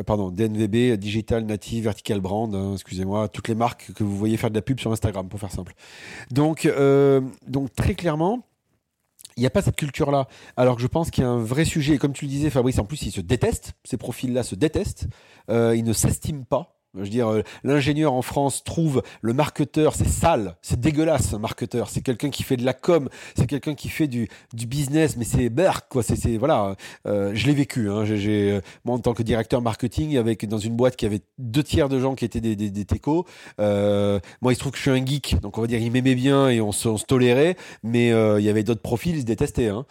pardon, 0.07 0.31
DNVB, 0.31 0.97
Digital 0.97 1.45
Native 1.45 1.85
Vertical 1.85 2.21
Brand, 2.21 2.55
hein, 2.55 2.73
excusez-moi, 2.75 3.29
toutes 3.29 3.49
les 3.49 3.55
marques 3.55 3.93
que 3.95 4.05
vous 4.05 4.17
voyez 4.17 4.37
faire 4.37 4.51
de 4.51 4.55
la 4.55 4.63
pub 4.63 4.81
sur 4.81 4.93
Instagram, 4.93 5.29
pour 5.29 5.41
faire 5.41 5.53
simple. 5.53 5.75
Donc, 6.31 6.67
euh, 6.67 7.21
donc 7.47 7.75
très 7.75 7.95
clairement, 7.95 8.47
il 9.37 9.41
n'y 9.41 9.47
a 9.47 9.51
pas 9.51 9.63
cette 9.63 9.77
culture-là. 9.77 10.29
Alors 10.57 10.77
que 10.77 10.83
je 10.83 10.87
pense 10.87 11.11
qu'il 11.11 11.25
y 11.25 11.27
a 11.27 11.31
un 11.31 11.43
vrai 11.43 11.65
sujet. 11.65 11.95
Et 11.95 11.99
comme 11.99 12.13
tu 12.13 12.25
le 12.25 12.31
disais, 12.31 12.51
Fabrice, 12.51 12.79
en 12.79 12.85
plus, 12.85 13.03
ils 13.03 13.11
se 13.11 13.21
détestent. 13.21 13.73
Ces 13.85 13.97
profils-là 13.97 14.43
se 14.43 14.55
détestent. 14.55 15.09
Euh, 15.51 15.75
ils 15.77 15.85
ne 15.85 15.93
s'estiment 15.93 16.45
pas. 16.45 16.74
Je 16.97 17.01
veux 17.01 17.09
dire, 17.09 17.29
euh, 17.29 17.43
l'ingénieur 17.65 18.13
en 18.13 18.23
France 18.23 18.63
trouve 18.63 19.03
le 19.21 19.33
marketeur, 19.33 19.95
c'est 19.95 20.09
sale, 20.09 20.57
c'est 20.63 20.79
dégueulasse 20.79 21.35
un 21.35 21.39
marketeur. 21.39 21.89
C'est 21.89 22.03
quelqu'un 22.03 22.31
qui 22.31 22.45
fait 22.45 22.57
de 22.57 22.65
la 22.65 22.73
com, 22.73 23.09
c'est 23.37 23.49
quelqu'un 23.49 23.75
qui 23.75 23.89
fait 23.89 24.07
du, 24.07 24.29
business, 24.53 25.17
mais 25.17 25.25
c'est 25.25 25.49
berk 25.49 25.87
quoi. 25.89 26.03
C'est, 26.05 26.37
voilà, 26.37 26.77
euh, 27.07 27.33
je 27.35 27.47
l'ai 27.47 27.55
vécu. 27.55 27.91
Hein. 27.91 28.05
Euh, 28.09 28.61
moi 28.85 28.95
en 28.95 29.01
tant 29.01 29.13
que 29.13 29.25
directeur 29.25 29.61
marketing, 29.61 30.17
avec 30.17 30.49
dans 30.49 30.59
une 30.59 30.77
boîte 30.77 30.95
qui 30.95 31.05
avait 31.05 31.23
deux 31.39 31.65
tiers 31.65 31.89
de 31.89 31.99
gens 31.99 32.15
qui 32.15 32.25
étaient 32.25 32.41
des, 32.41 32.55
des, 32.55 32.71
des 32.71 32.85
techos. 32.85 33.27
Moi, 33.59 34.53
il 34.53 34.55
se 34.55 34.61
trouve 34.61 34.73
que 34.73 34.79
je 34.79 34.83
suis 34.83 34.91
un 34.91 35.05
geek, 35.05 35.41
donc 35.41 35.59
on 35.59 35.61
va 35.63 35.67
dire 35.67 35.81
il 35.81 35.91
m'aimait 35.91 36.15
bien 36.15 36.49
et 36.49 36.61
on 36.61 36.71
se, 36.71 36.89
on 36.89 36.97
se 36.97 37.05
tolérait, 37.05 37.57
mais 37.83 38.09
il 38.09 38.45
y 38.45 38.49
avait 38.49 38.63
d'autres 38.63 38.83
profils, 38.83 39.17
ils 39.17 39.23
se 39.23 39.27
détestaient. 39.27 39.69
Hein. 39.69 39.85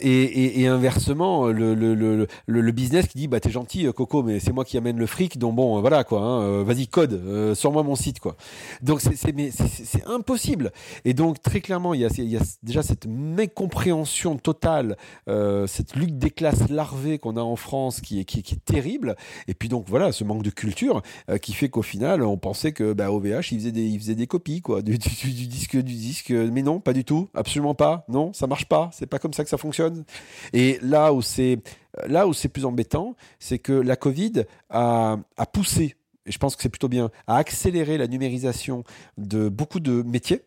Et, 0.00 0.60
et, 0.60 0.66
inversement, 0.66 1.46
le, 1.46 1.74
le, 1.74 1.94
le, 1.94 2.26
le, 2.46 2.72
business 2.72 3.06
qui 3.08 3.18
dit 3.18 3.28
bah 3.28 3.40
t'es 3.40 3.50
gentil 3.50 3.90
Coco, 3.94 4.22
mais 4.22 4.40
c'est 4.40 4.52
moi 4.52 4.64
qui 4.64 4.76
amène 4.76 4.98
le 4.98 5.06
fric, 5.06 5.38
donc 5.38 5.54
bon 5.54 5.80
voilà 5.80 6.04
quoi. 6.04 6.17
Hein, 6.18 6.42
euh, 6.42 6.64
vas-y 6.64 6.86
code 6.86 7.12
euh, 7.12 7.54
sur 7.54 7.72
moi 7.72 7.82
mon 7.82 7.96
site 7.96 8.20
quoi. 8.20 8.36
Donc 8.82 9.00
c'est 9.00 10.06
impossible. 10.06 10.72
Et 11.04 11.14
donc 11.14 11.40
très 11.42 11.60
clairement 11.60 11.94
il 11.94 12.00
y 12.00 12.04
a, 12.04 12.40
déjà 12.62 12.82
cette 12.82 13.06
mécompréhension 13.06 14.36
totale, 14.36 14.96
euh, 15.28 15.66
cette 15.66 15.96
lutte 15.96 16.18
des 16.18 16.30
classes 16.30 16.68
larvées 16.68 17.18
qu'on 17.18 17.36
a 17.36 17.40
en 17.40 17.56
France 17.56 18.00
qui 18.00 18.20
est, 18.20 18.64
terrible. 18.64 19.16
Et 19.46 19.54
puis 19.54 19.68
donc 19.68 19.86
voilà 19.88 20.12
ce 20.12 20.24
manque 20.24 20.42
de 20.42 20.50
culture 20.50 21.02
qui 21.42 21.52
fait 21.52 21.68
qu'au 21.68 21.82
final 21.82 22.22
on 22.22 22.36
pensait 22.36 22.72
que 22.72 22.92
bah, 22.92 23.10
OVH 23.10 23.52
il 23.52 23.58
faisait 23.58 23.72
des, 23.72 23.86
il 23.86 23.98
faisait 23.98 24.14
des 24.14 24.26
copies 24.26 24.60
quoi 24.60 24.82
du, 24.82 24.98
disque 24.98 25.76
du 25.76 25.94
disque. 25.94 26.30
Mais 26.30 26.62
non 26.62 26.80
pas 26.80 26.92
du 26.92 27.04
tout, 27.04 27.28
absolument 27.34 27.74
pas. 27.74 28.04
Non 28.08 28.32
ça 28.32 28.46
marche 28.46 28.66
pas. 28.66 28.90
C'est 28.92 29.06
pas 29.06 29.18
comme 29.18 29.32
ça 29.32 29.44
que 29.44 29.50
ça 29.50 29.58
fonctionne. 29.58 30.04
Et 30.52 30.78
là 30.82 31.12
où 31.12 31.22
c'est 31.22 31.58
là 32.06 32.26
où 32.26 32.32
c'est 32.32 32.48
plus 32.48 32.64
embêtant, 32.64 33.16
c'est 33.38 33.58
que 33.58 33.72
la 33.72 33.96
Covid 33.96 34.44
a 34.70 35.18
poussé 35.52 35.96
et 36.28 36.32
je 36.32 36.38
pense 36.38 36.54
que 36.54 36.62
c'est 36.62 36.68
plutôt 36.68 36.88
bien, 36.88 37.10
à 37.26 37.36
accélérer 37.36 37.98
la 37.98 38.06
numérisation 38.06 38.84
de 39.16 39.48
beaucoup 39.48 39.80
de 39.80 40.02
métiers. 40.02 40.42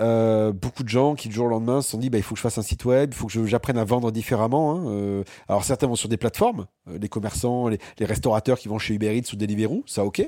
Euh, 0.00 0.52
beaucoup 0.52 0.84
de 0.84 0.88
gens 0.88 1.16
qui 1.16 1.28
du 1.28 1.34
jour 1.34 1.46
au 1.46 1.48
lendemain 1.48 1.82
se 1.82 1.90
sont 1.90 1.98
dit 1.98 2.08
bah, 2.08 2.18
il 2.18 2.22
faut 2.22 2.34
que 2.34 2.38
je 2.38 2.42
fasse 2.42 2.56
un 2.56 2.62
site 2.62 2.84
web, 2.84 3.10
il 3.12 3.16
faut 3.16 3.26
que 3.26 3.46
j'apprenne 3.46 3.78
à 3.78 3.84
vendre 3.84 4.12
différemment. 4.12 4.76
Hein. 4.76 4.84
Euh, 4.86 5.24
alors 5.48 5.64
certains 5.64 5.88
vont 5.88 5.96
sur 5.96 6.08
des 6.08 6.16
plateformes, 6.16 6.66
euh, 6.88 6.98
les 6.98 7.08
commerçants, 7.08 7.66
les, 7.68 7.78
restaurateurs 8.00 8.60
qui 8.60 8.68
vont 8.68 8.78
chez 8.78 8.94
Uber 8.94 9.16
Eats 9.16 9.32
ou 9.32 9.36
Deliveroo, 9.36 9.82
ça 9.86 10.04
ok. 10.04 10.20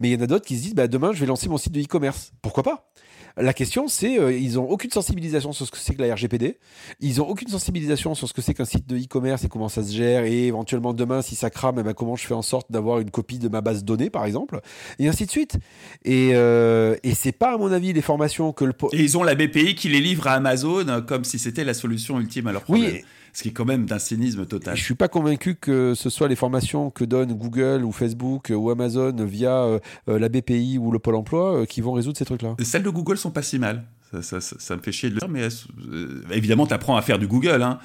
Mais 0.00 0.10
il 0.10 0.18
y 0.18 0.20
en 0.20 0.24
a 0.24 0.26
d'autres 0.26 0.44
qui 0.44 0.56
se 0.56 0.62
disent 0.62 0.74
bah, 0.74 0.88
demain 0.88 1.12
je 1.12 1.20
vais 1.20 1.26
lancer 1.26 1.48
mon 1.48 1.56
site 1.56 1.72
de 1.72 1.80
e-commerce. 1.80 2.32
Pourquoi 2.42 2.64
pas? 2.64 2.90
La 3.36 3.52
question, 3.52 3.88
c'est 3.88 4.18
euh, 4.18 4.32
ils 4.32 4.58
ont 4.58 4.68
aucune 4.68 4.90
sensibilisation 4.90 5.52
sur 5.52 5.66
ce 5.66 5.70
que 5.70 5.78
c'est 5.78 5.94
que 5.94 6.02
la 6.02 6.14
RGPD. 6.14 6.58
Ils 7.00 7.20
ont 7.20 7.28
aucune 7.28 7.48
sensibilisation 7.48 8.14
sur 8.14 8.28
ce 8.28 8.32
que 8.32 8.42
c'est 8.42 8.54
qu'un 8.54 8.64
site 8.64 8.86
de 8.88 8.96
e-commerce 8.96 9.44
et 9.44 9.48
comment 9.48 9.68
ça 9.68 9.82
se 9.82 9.92
gère. 9.92 10.24
Et 10.24 10.46
éventuellement 10.46 10.92
demain, 10.92 11.22
si 11.22 11.34
ça 11.34 11.50
crame, 11.50 11.76
eh 11.78 11.82
ben, 11.82 11.94
comment 11.94 12.16
je 12.16 12.26
fais 12.26 12.34
en 12.34 12.42
sorte 12.42 12.70
d'avoir 12.70 12.98
une 12.98 13.10
copie 13.10 13.38
de 13.38 13.48
ma 13.48 13.60
base 13.60 13.80
de 13.80 13.86
données, 13.86 14.10
par 14.10 14.24
exemple, 14.24 14.60
et 14.98 15.08
ainsi 15.08 15.26
de 15.26 15.30
suite. 15.30 15.56
Et, 16.04 16.30
euh, 16.34 16.96
et 17.02 17.14
c'est 17.14 17.32
pas, 17.32 17.54
à 17.54 17.56
mon 17.56 17.72
avis, 17.72 17.92
les 17.92 18.02
formations 18.02 18.52
que 18.52 18.64
le. 18.64 18.74
Et 18.92 19.02
ils 19.02 19.16
ont 19.16 19.22
la 19.22 19.34
BPI 19.34 19.74
qui 19.74 19.88
les 19.88 20.00
livre 20.00 20.26
à 20.26 20.32
Amazon 20.32 21.02
comme 21.06 21.24
si 21.24 21.38
c'était 21.38 21.64
la 21.64 21.74
solution 21.74 22.20
ultime 22.20 22.46
à 22.46 22.52
leur 22.52 22.62
problème. 22.62 22.92
Oui 22.94 23.04
ce 23.32 23.42
qui 23.42 23.48
est 23.48 23.52
quand 23.52 23.64
même 23.64 23.86
d'un 23.86 23.98
cynisme 23.98 24.44
total. 24.46 24.76
Je 24.76 24.82
suis 24.82 24.94
pas 24.94 25.08
convaincu 25.08 25.54
que 25.54 25.94
ce 25.94 26.10
soit 26.10 26.28
les 26.28 26.36
formations 26.36 26.90
que 26.90 27.04
donne 27.04 27.32
Google 27.32 27.82
ou 27.84 27.92
Facebook 27.92 28.52
ou 28.54 28.70
Amazon 28.70 29.14
via 29.24 29.62
euh, 29.62 29.78
euh, 30.08 30.18
la 30.18 30.28
BPI 30.28 30.78
ou 30.78 30.90
le 30.90 30.98
Pôle 30.98 31.14
Emploi 31.14 31.62
euh, 31.62 31.64
qui 31.64 31.80
vont 31.80 31.92
résoudre 31.92 32.18
ces 32.18 32.26
trucs-là. 32.26 32.56
Celles 32.62 32.82
de 32.82 32.90
Google 32.90 33.16
sont 33.16 33.30
pas 33.30 33.42
si 33.42 33.58
mal. 33.58 33.84
Ça, 34.20 34.42
ça, 34.42 34.76
me 34.76 34.82
fait 34.82 34.92
chier 34.92 35.08
de 35.08 35.14
le 35.14 35.20
dire, 35.20 35.28
mais 35.30 35.48
évidemment, 36.36 36.66
tu 36.66 36.74
apprends 36.74 36.96
à 36.96 37.00
faire 37.00 37.18
du 37.18 37.26
Google, 37.26 37.62
hein, 37.62 37.78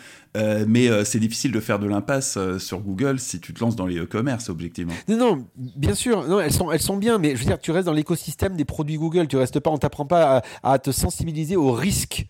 mais 0.68 0.90
c'est 1.06 1.22
difficile 1.22 1.54
de 1.54 1.62
faire 1.62 1.80
de 1.80 1.88
l'impasse 1.88 2.38
sur 2.58 2.82
Google 2.82 3.18
si 3.18 3.40
tu 3.40 3.54
te 3.54 3.62
lances 3.62 3.78
dans 3.78 3.86
les 3.86 3.98
e-commerce, 3.98 4.50
objectivement. 4.50 4.92
Non, 5.08 5.16
non, 5.16 5.48
bien 5.56 5.94
sûr, 5.94 6.28
non, 6.28 6.42
elles, 6.42 6.52
sont, 6.52 6.70
elles 6.70 6.82
sont 6.82 6.98
bien, 6.98 7.18
mais 7.18 7.34
je 7.34 7.40
veux 7.40 7.46
dire, 7.46 7.58
tu 7.58 7.72
restes 7.72 7.86
dans 7.86 7.94
l'écosystème 7.94 8.58
des 8.58 8.66
produits 8.66 8.98
Google, 8.98 9.30
tu 9.30 9.38
restes 9.38 9.62
pas, 9.62 9.70
on 9.70 9.78
t'apprend 9.78 10.06
pas 10.06 10.40
à, 10.40 10.74
à, 10.74 10.80
te 10.80 10.92
sensibiliser 10.92 11.56
au 11.56 11.72
risque 11.72 12.28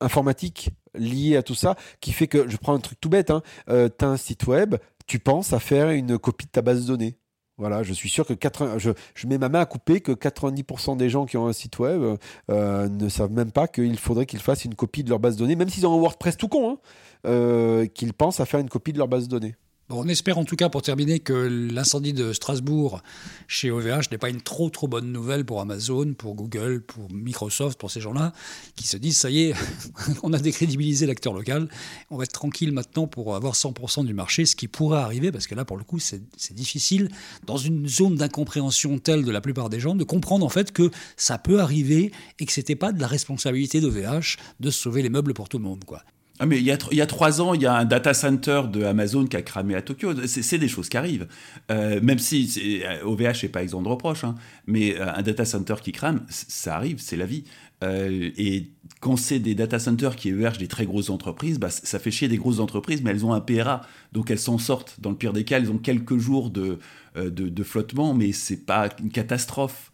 informatique 0.00 0.72
lié 0.94 1.36
à 1.36 1.42
tout 1.42 1.54
ça 1.54 1.76
qui 2.00 2.12
fait 2.12 2.26
que, 2.26 2.48
je 2.48 2.56
prends 2.56 2.74
un 2.74 2.80
truc 2.80 3.00
tout 3.00 3.08
bête, 3.08 3.30
hein, 3.30 3.42
euh, 3.68 3.88
tu 3.96 4.04
as 4.04 4.08
un 4.08 4.16
site 4.16 4.46
web, 4.46 4.76
tu 5.06 5.18
penses 5.18 5.52
à 5.52 5.58
faire 5.58 5.90
une 5.90 6.18
copie 6.18 6.46
de 6.46 6.50
ta 6.50 6.62
base 6.62 6.82
de 6.82 6.86
données. 6.88 7.16
Voilà, 7.58 7.82
je 7.82 7.92
suis 7.92 8.08
sûr 8.08 8.26
que 8.26 8.32
80, 8.32 8.78
je, 8.78 8.90
je, 9.14 9.26
mets 9.26 9.38
ma 9.38 9.48
main 9.48 9.60
à 9.60 9.66
couper 9.66 10.00
que 10.00 10.12
90% 10.12 10.96
des 10.96 11.10
gens 11.10 11.26
qui 11.26 11.36
ont 11.36 11.46
un 11.46 11.52
site 11.52 11.78
web 11.78 12.16
euh, 12.50 12.88
ne 12.88 13.08
savent 13.08 13.30
même 13.30 13.52
pas 13.52 13.68
qu'il 13.68 13.98
faudrait 13.98 14.26
qu'ils 14.26 14.40
fassent 14.40 14.64
une 14.64 14.74
copie 14.74 15.04
de 15.04 15.10
leur 15.10 15.20
base 15.20 15.36
de 15.36 15.40
données, 15.40 15.54
même 15.54 15.68
s'ils 15.68 15.86
ont 15.86 15.94
un 15.94 16.00
WordPress 16.00 16.36
tout 16.36 16.48
con, 16.48 16.70
hein, 16.72 16.78
euh, 17.26 17.86
qu'ils 17.86 18.14
pensent 18.14 18.40
à 18.40 18.46
faire 18.46 18.60
une 18.60 18.70
copie 18.70 18.92
de 18.92 18.98
leur 18.98 19.08
base 19.08 19.24
de 19.24 19.30
données 19.30 19.54
on 19.92 20.08
espère 20.08 20.38
en 20.38 20.44
tout 20.44 20.56
cas 20.56 20.68
pour 20.68 20.82
terminer 20.82 21.20
que 21.20 21.32
l'incendie 21.32 22.12
de 22.12 22.32
Strasbourg 22.32 23.02
chez 23.46 23.70
OVH 23.70 24.10
n'est 24.10 24.18
pas 24.18 24.28
une 24.28 24.40
trop 24.40 24.70
trop 24.70 24.88
bonne 24.88 25.12
nouvelle 25.12 25.44
pour 25.44 25.60
Amazon, 25.60 26.14
pour 26.14 26.34
Google, 26.34 26.82
pour 26.82 27.10
Microsoft, 27.12 27.78
pour 27.78 27.90
ces 27.90 28.00
gens-là 28.00 28.32
qui 28.76 28.86
se 28.86 28.96
disent 28.96 29.18
ça 29.18 29.30
y 29.30 29.42
est, 29.44 29.54
on 30.22 30.32
a 30.32 30.38
décrédibilisé 30.38 31.06
l'acteur 31.06 31.32
local, 31.32 31.68
on 32.10 32.16
va 32.16 32.24
être 32.24 32.32
tranquille 32.32 32.72
maintenant 32.72 33.06
pour 33.06 33.34
avoir 33.34 33.54
100% 33.54 34.04
du 34.04 34.14
marché, 34.14 34.46
ce 34.46 34.56
qui 34.56 34.68
pourrait 34.68 35.00
arriver 35.00 35.32
parce 35.32 35.46
que 35.46 35.54
là 35.54 35.64
pour 35.64 35.76
le 35.76 35.84
coup 35.84 35.98
c'est 35.98 36.22
difficile 36.52 37.08
dans 37.46 37.56
une 37.56 37.88
zone 37.88 38.16
d'incompréhension 38.16 38.98
telle 38.98 39.24
de 39.24 39.30
la 39.30 39.40
plupart 39.40 39.70
des 39.70 39.80
gens 39.80 39.94
de 39.94 40.04
comprendre 40.04 40.44
en 40.44 40.50
fait 40.50 40.72
que 40.72 40.90
ça 41.16 41.38
peut 41.38 41.60
arriver 41.60 42.12
et 42.38 42.46
que 42.46 42.52
c'était 42.52 42.76
pas 42.76 42.92
de 42.92 43.00
la 43.00 43.06
responsabilité 43.06 43.80
d'OVH 43.80 44.36
de 44.60 44.70
sauver 44.70 45.02
les 45.02 45.10
meubles 45.10 45.34
pour 45.34 45.48
tout 45.48 45.58
le 45.58 45.64
monde 45.64 45.84
quoi. 45.84 46.02
Ah 46.42 46.46
mais 46.46 46.58
il 46.58 46.64
y, 46.64 46.72
a, 46.72 47.06
trois 47.06 47.40
ans, 47.40 47.54
il 47.54 47.62
y 47.62 47.66
a 47.66 47.76
un 47.76 47.84
data 47.84 48.12
center 48.14 48.62
de 48.68 48.82
Amazon 48.82 49.26
qui 49.26 49.36
a 49.36 49.42
cramé 49.42 49.76
à 49.76 49.80
Tokyo. 49.80 50.12
C'est 50.26 50.58
des 50.58 50.66
choses 50.66 50.88
qui 50.88 50.96
arrivent. 50.96 51.28
Euh, 51.70 52.00
même 52.02 52.18
si 52.18 52.82
OVH 53.04 53.44
n'est 53.44 53.48
pas 53.48 53.62
exemple 53.62 53.84
de 53.84 53.90
reproche, 53.90 54.24
hein, 54.24 54.34
mais 54.66 54.98
euh, 54.98 55.06
un 55.14 55.22
data 55.22 55.44
center 55.44 55.76
qui 55.80 55.92
crame, 55.92 56.26
ça 56.28 56.74
arrive, 56.74 56.98
c'est 56.98 57.16
la 57.16 57.26
vie. 57.26 57.44
Euh, 57.84 58.30
et 58.36 58.70
quand 58.98 59.16
c'est 59.16 59.38
des 59.38 59.54
data 59.54 59.78
centers 59.78 60.16
qui 60.16 60.30
hébergent 60.30 60.58
des 60.58 60.66
très 60.66 60.84
grosses 60.84 61.10
entreprises, 61.10 61.60
bah, 61.60 61.70
ça 61.70 62.00
fait 62.00 62.10
chier 62.10 62.26
des 62.26 62.38
grosses 62.38 62.58
entreprises, 62.58 63.02
mais 63.04 63.12
elles 63.12 63.24
ont 63.24 63.32
un 63.32 63.40
PRA, 63.40 63.82
donc 64.10 64.32
elles 64.32 64.40
s'en 64.40 64.58
sortent. 64.58 64.96
Dans 64.98 65.10
le 65.10 65.16
pire 65.16 65.32
des 65.32 65.44
cas, 65.44 65.58
elles 65.58 65.70
ont 65.70 65.78
quelques 65.78 66.18
jours 66.18 66.50
de, 66.50 66.80
de, 67.14 67.30
de 67.30 67.62
flottement, 67.62 68.14
mais 68.14 68.32
c'est 68.32 68.66
pas 68.66 68.88
une 69.00 69.10
catastrophe. 69.10 69.91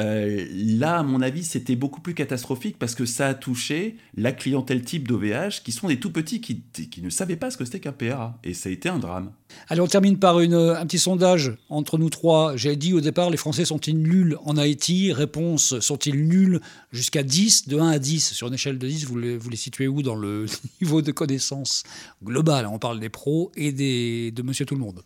Euh, 0.00 0.46
là, 0.52 0.98
à 0.98 1.02
mon 1.02 1.20
avis, 1.20 1.44
c'était 1.44 1.76
beaucoup 1.76 2.00
plus 2.00 2.14
catastrophique 2.14 2.78
parce 2.78 2.94
que 2.94 3.04
ça 3.04 3.28
a 3.28 3.34
touché 3.34 3.96
la 4.16 4.32
clientèle 4.32 4.82
type 4.82 5.06
d'OVH 5.06 5.62
qui 5.64 5.72
sont 5.72 5.88
des 5.88 5.98
tout 5.98 6.10
petits 6.10 6.40
qui, 6.40 6.62
ne 7.02 7.10
savaient 7.10 7.36
pas 7.36 7.50
ce 7.50 7.56
que 7.56 7.64
c'était 7.64 7.80
qu'un 7.80 7.92
PRA. 7.92 8.38
Et 8.44 8.54
ça 8.54 8.68
a 8.68 8.72
été 8.72 8.88
un 8.88 8.98
drame. 8.98 9.32
Allez, 9.68 9.80
on 9.80 9.86
termine 9.86 10.18
par 10.18 10.38
un 10.38 10.86
petit 10.86 10.98
sondage 10.98 11.52
entre 11.68 11.98
nous 11.98 12.10
trois. 12.10 12.56
J'ai 12.56 12.76
dit 12.76 12.94
au 12.94 13.00
départ, 13.00 13.30
les 13.30 13.36
Français 13.36 13.64
sont-ils 13.64 13.98
nuls 13.98 14.36
en 14.44 14.56
Haïti 14.56 15.12
Réponse, 15.12 15.78
sont-ils 15.80 16.26
nuls 16.26 16.60
jusqu'à 16.92 17.22
10 17.22 17.68
De 17.68 17.78
1 17.78 17.88
à 17.88 17.98
10, 17.98 18.32
sur 18.32 18.48
une 18.48 18.54
échelle 18.54 18.78
de 18.78 18.86
10, 18.86 19.06
vous 19.06 19.18
les, 19.18 19.56
situez 19.56 19.88
où 19.88 20.02
dans 20.02 20.14
le 20.14 20.46
niveau 20.80 21.02
de 21.02 21.12
connaissance 21.12 21.82
globale? 22.24 22.66
On 22.66 22.78
parle 22.78 23.00
des 23.00 23.08
pros 23.08 23.52
et 23.56 23.72
des, 23.72 24.30
de 24.30 24.42
Monsieur 24.42 24.64
Tout-le-Monde. 24.64 25.02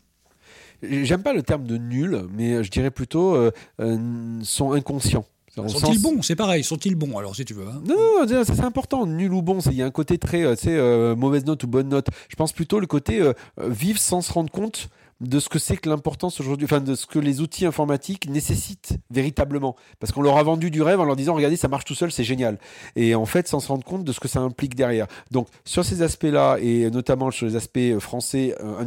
J'aime 1.03 1.23
pas 1.23 1.33
le 1.33 1.43
terme 1.43 1.65
de 1.65 1.77
nul, 1.77 2.25
mais 2.33 2.63
je 2.63 2.71
dirais 2.71 2.91
plutôt 2.91 3.35
euh, 3.35 3.51
euh, 3.81 3.99
sont 4.43 4.73
inconscients. 4.73 5.25
Sont-ils 5.55 6.03
bons? 6.03 6.21
C'est 6.23 6.35
pareil, 6.35 6.65
sont-ils 6.65 6.97
bons 6.97 7.17
alors 7.17 7.37
si 7.37 7.45
tu 7.45 7.55
veux 7.55 7.65
hein? 7.69 7.81
Non, 7.87 8.27
c'est 8.27 8.65
important, 8.65 9.07
nul 9.07 9.33
ou 9.33 9.41
bon, 9.41 9.61
il 9.61 9.75
y 9.75 9.83
a 9.83 9.87
un 9.87 9.93
côté 9.93 10.19
très, 10.19 10.41
tu 10.57 10.65
sais, 10.65 10.77
euh, 10.77 11.15
mauvaise 11.15 11.45
note 11.45 11.63
ou 11.63 11.69
bonne 11.69 11.89
note. 11.89 12.09
Je 12.29 12.35
pense 12.35 12.53
plutôt 12.53 12.81
le 12.81 12.89
côté 12.89 13.23
vivre 13.59 14.01
sans 14.01 14.21
se 14.21 14.33
rendre 14.33 14.51
compte 14.51 14.89
de 15.21 15.39
ce 15.39 15.49
que 15.49 15.59
c'est 15.59 15.77
que 15.77 15.89
l'importance 15.89 16.41
aujourd'hui, 16.41 16.65
enfin 16.65 16.81
de 16.81 16.95
ce 16.95 17.07
que 17.07 17.19
les 17.19 17.41
outils 17.41 17.67
informatiques 17.67 18.29
nécessitent 18.29 18.99
véritablement. 19.11 19.77
Parce 20.01 20.13
qu'on 20.13 20.23
leur 20.23 20.39
a 20.39 20.43
vendu 20.43 20.71
du 20.71 20.83
rêve 20.83 21.01
en 21.01 21.05
leur 21.05 21.17
disant 21.17 21.35
regardez, 21.35 21.57
ça 21.57 21.69
marche 21.69 21.85
tout 21.85 21.95
seul, 21.95 22.13
c'est 22.13 22.25
génial. 22.25 22.59
Et 22.97 23.15
en 23.15 23.27
fait, 23.27 23.49
sans 23.49 23.61
se 23.61 23.69
rendre 23.69 23.85
compte 23.85 24.05
de 24.05 24.13
ce 24.13 24.21
que 24.21 24.29
ça 24.29 24.41
implique 24.41 24.75
derrière. 24.75 25.07
Donc 25.31 25.49
sur 25.65 25.85
ces 25.85 26.03
aspects-là, 26.03 26.59
et 26.61 26.91
notamment 26.91 27.31
sur 27.31 27.47
les 27.47 27.57
aspects 27.57 27.79
euh, 27.79 28.01
français 28.01 28.55
euh, 28.61 28.85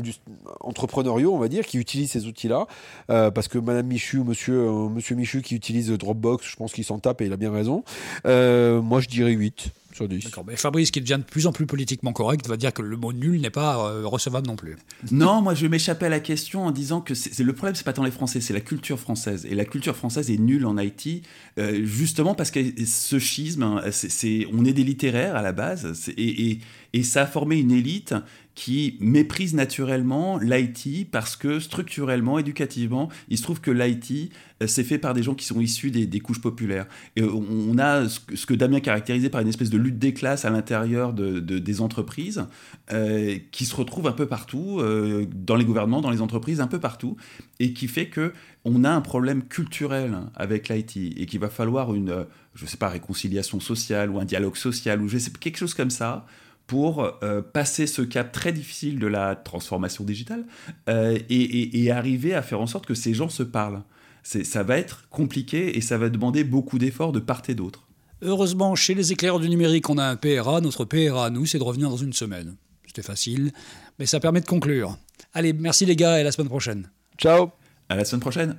entrepreneuriaux, 0.61 1.33
on 1.33 1.39
va 1.39 1.47
dire, 1.47 1.65
qui 1.65 1.77
utilisent 1.77 2.11
ces 2.11 2.25
outils-là, 2.25 2.67
euh, 3.09 3.31
parce 3.31 3.47
que 3.47 3.57
Madame 3.57 3.87
Michu 3.87 4.23
Monsieur, 4.23 4.69
Monsieur 4.89 5.15
Michu 5.15 5.41
qui 5.41 5.55
utilise 5.55 5.89
Dropbox, 5.91 6.45
je 6.45 6.55
pense 6.55 6.73
qu'il 6.73 6.83
s'en 6.83 6.99
tape 6.99 7.21
et 7.21 7.25
il 7.25 7.33
a 7.33 7.37
bien 7.37 7.51
raison. 7.51 7.83
moi, 8.25 8.99
je 8.99 9.07
dirais 9.07 9.31
8. 9.31 9.71
D'accord. 10.05 10.45
Mais 10.45 10.55
Fabrice, 10.55 10.91
qui 10.91 11.01
devient 11.01 11.19
de 11.19 11.29
plus 11.29 11.47
en 11.47 11.51
plus 11.51 11.65
politiquement 11.65 12.13
correct, 12.13 12.47
va 12.47 12.57
dire 12.57 12.73
que 12.73 12.81
le 12.81 12.97
mot 12.97 13.13
nul 13.13 13.41
n'est 13.41 13.49
pas 13.49 13.87
euh, 13.87 14.05
recevable 14.05 14.47
non 14.47 14.55
plus. 14.55 14.75
Non, 15.11 15.41
moi 15.41 15.55
je 15.55 15.61
vais 15.63 15.69
m'échapper 15.69 16.05
à 16.05 16.09
la 16.09 16.19
question 16.19 16.65
en 16.65 16.71
disant 16.71 17.01
que 17.01 17.13
c'est, 17.13 17.43
le 17.43 17.53
problème, 17.53 17.75
c'est 17.75 17.83
pas 17.83 17.93
tant 17.93 18.03
les 18.03 18.11
Français, 18.11 18.41
c'est 18.41 18.53
la 18.53 18.61
culture 18.61 18.99
française. 18.99 19.45
Et 19.49 19.55
la 19.55 19.65
culture 19.65 19.95
française 19.95 20.29
est 20.29 20.37
nulle 20.37 20.65
en 20.65 20.77
Haïti, 20.77 21.23
euh, 21.57 21.85
justement 21.85 22.35
parce 22.35 22.51
que 22.51 22.59
ce 22.85 23.19
schisme, 23.19 23.63
hein, 23.63 23.81
c'est, 23.91 24.47
on 24.53 24.65
est 24.65 24.73
des 24.73 24.83
littéraires 24.83 25.35
à 25.35 25.41
la 25.41 25.53
base, 25.53 26.09
et, 26.17 26.51
et, 26.51 26.59
et 26.93 27.03
ça 27.03 27.23
a 27.23 27.25
formé 27.25 27.57
une 27.57 27.71
élite 27.71 28.13
qui 28.57 28.97
méprise 28.99 29.53
naturellement 29.53 30.39
l'IT 30.39 31.11
parce 31.11 31.35
que 31.35 31.59
structurellement, 31.59 32.39
éducativement, 32.39 33.07
il 33.29 33.37
se 33.37 33.43
trouve 33.43 33.61
que 33.61 33.69
l'IT, 33.69 34.31
euh, 34.63 34.65
c'est 34.65 34.83
fait 34.83 34.97
par 34.97 35.13
des 35.13 35.21
gens 35.21 35.35
qui 35.35 35.45
sont 35.45 35.61
issus 35.61 35.91
des, 35.91 36.19
couches 36.19 36.41
populaires. 36.41 36.87
Et 37.15 37.21
on 37.21 37.77
a 37.77 38.09
ce 38.09 38.47
que, 38.47 38.55
Damien 38.55 38.79
caractérisait 38.79 39.29
par 39.29 39.41
une 39.41 39.47
espèce 39.47 39.69
de 39.69 39.77
lutte 39.77 39.99
des 39.99 40.11
classes 40.11 40.43
à 40.43 40.49
l'intérieur 40.49 41.13
de, 41.13 41.39
des 41.39 41.81
entreprises, 41.81 42.47
euh, 42.91 43.37
qui 43.51 43.63
se 43.65 43.75
retrouve 43.75 44.07
un 44.07 44.11
peu 44.11 44.25
partout, 44.25 44.79
euh, 44.79 45.27
dans 45.35 45.55
les 45.55 45.63
gouvernements, 45.63 46.01
dans 46.01 46.09
les 46.09 46.23
entreprises, 46.23 46.59
un 46.59 46.65
peu 46.65 46.79
partout, 46.79 47.15
et 47.59 47.73
qui 47.73 47.87
fait 47.87 48.07
que 48.07 48.33
on 48.65 48.83
a 48.83 48.89
un 48.89 49.01
problème 49.01 49.43
culturel 49.43 50.17
avec 50.33 50.67
l'IT, 50.69 50.97
et 51.15 51.27
qu'il 51.27 51.39
va 51.39 51.49
falloir 51.49 51.93
une, 51.93 52.25
je 52.55 52.65
sais 52.65 52.77
pas, 52.77 52.89
réconciliation 52.89 53.59
sociale, 53.59 54.09
ou 54.09 54.19
un 54.19 54.25
dialogue 54.25 54.57
social, 54.57 54.99
ou 54.99 55.07
quelque 55.39 55.57
chose 55.57 55.75
comme 55.75 55.91
ça, 55.91 56.25
pour 56.67 57.09
euh, 57.23 57.41
passer 57.41 57.87
ce 57.87 58.01
cap 58.01 58.31
très 58.31 58.51
difficile 58.51 58.99
de 58.99 59.07
la 59.07 59.35
transformation 59.35 60.03
digitale 60.03 60.45
euh, 60.89 61.17
et, 61.29 61.89
arriver 61.89 62.33
à 62.33 62.41
faire 62.41 62.59
en 62.59 62.67
sorte 62.67 62.85
que 62.85 62.93
ces 62.93 63.13
gens 63.13 63.29
se 63.29 63.43
parlent. 63.43 63.81
Ça 64.23 64.63
va 64.63 64.77
être 64.77 65.07
compliqué 65.09 65.77
et 65.77 65.81
ça 65.81 65.97
va 65.97 66.09
demander 66.09 66.43
beaucoup 66.43 66.77
d'efforts 66.77 67.13
de 67.13 67.21
part 67.21 67.43
et 67.47 67.55
d'autre. 67.55 67.87
Heureusement, 68.21 68.75
chez 68.75 68.93
les 68.93 69.13
éclaireurs 69.13 69.39
du 69.39 69.47
numérique, 69.47 69.89
on 69.89 69.97
a 69.97 70.03
un 70.03 70.17
PRA. 70.17 70.59
Notre 70.59 70.83
PRA, 70.83 71.29
nous, 71.29 71.45
c'est 71.45 71.59
de 71.59 71.63
revenir 71.63 71.89
dans 71.89 71.97
une 71.97 72.11
semaine. 72.11 72.57
C'était 72.85 73.03
facile, 73.03 73.53
mais 73.99 74.05
ça 74.05 74.19
permet 74.19 74.41
de 74.41 74.45
conclure. 74.45 74.97
Allez, 75.33 75.53
merci 75.53 75.85
les 75.85 75.95
gars 75.95 76.17
et 76.17 76.21
à 76.21 76.23
la 76.25 76.31
semaine 76.33 76.49
prochaine. 76.49 76.89
Ciao 77.17 77.51
À 77.87 77.95
la 77.95 78.03
semaine 78.03 78.21
prochaine 78.21 78.57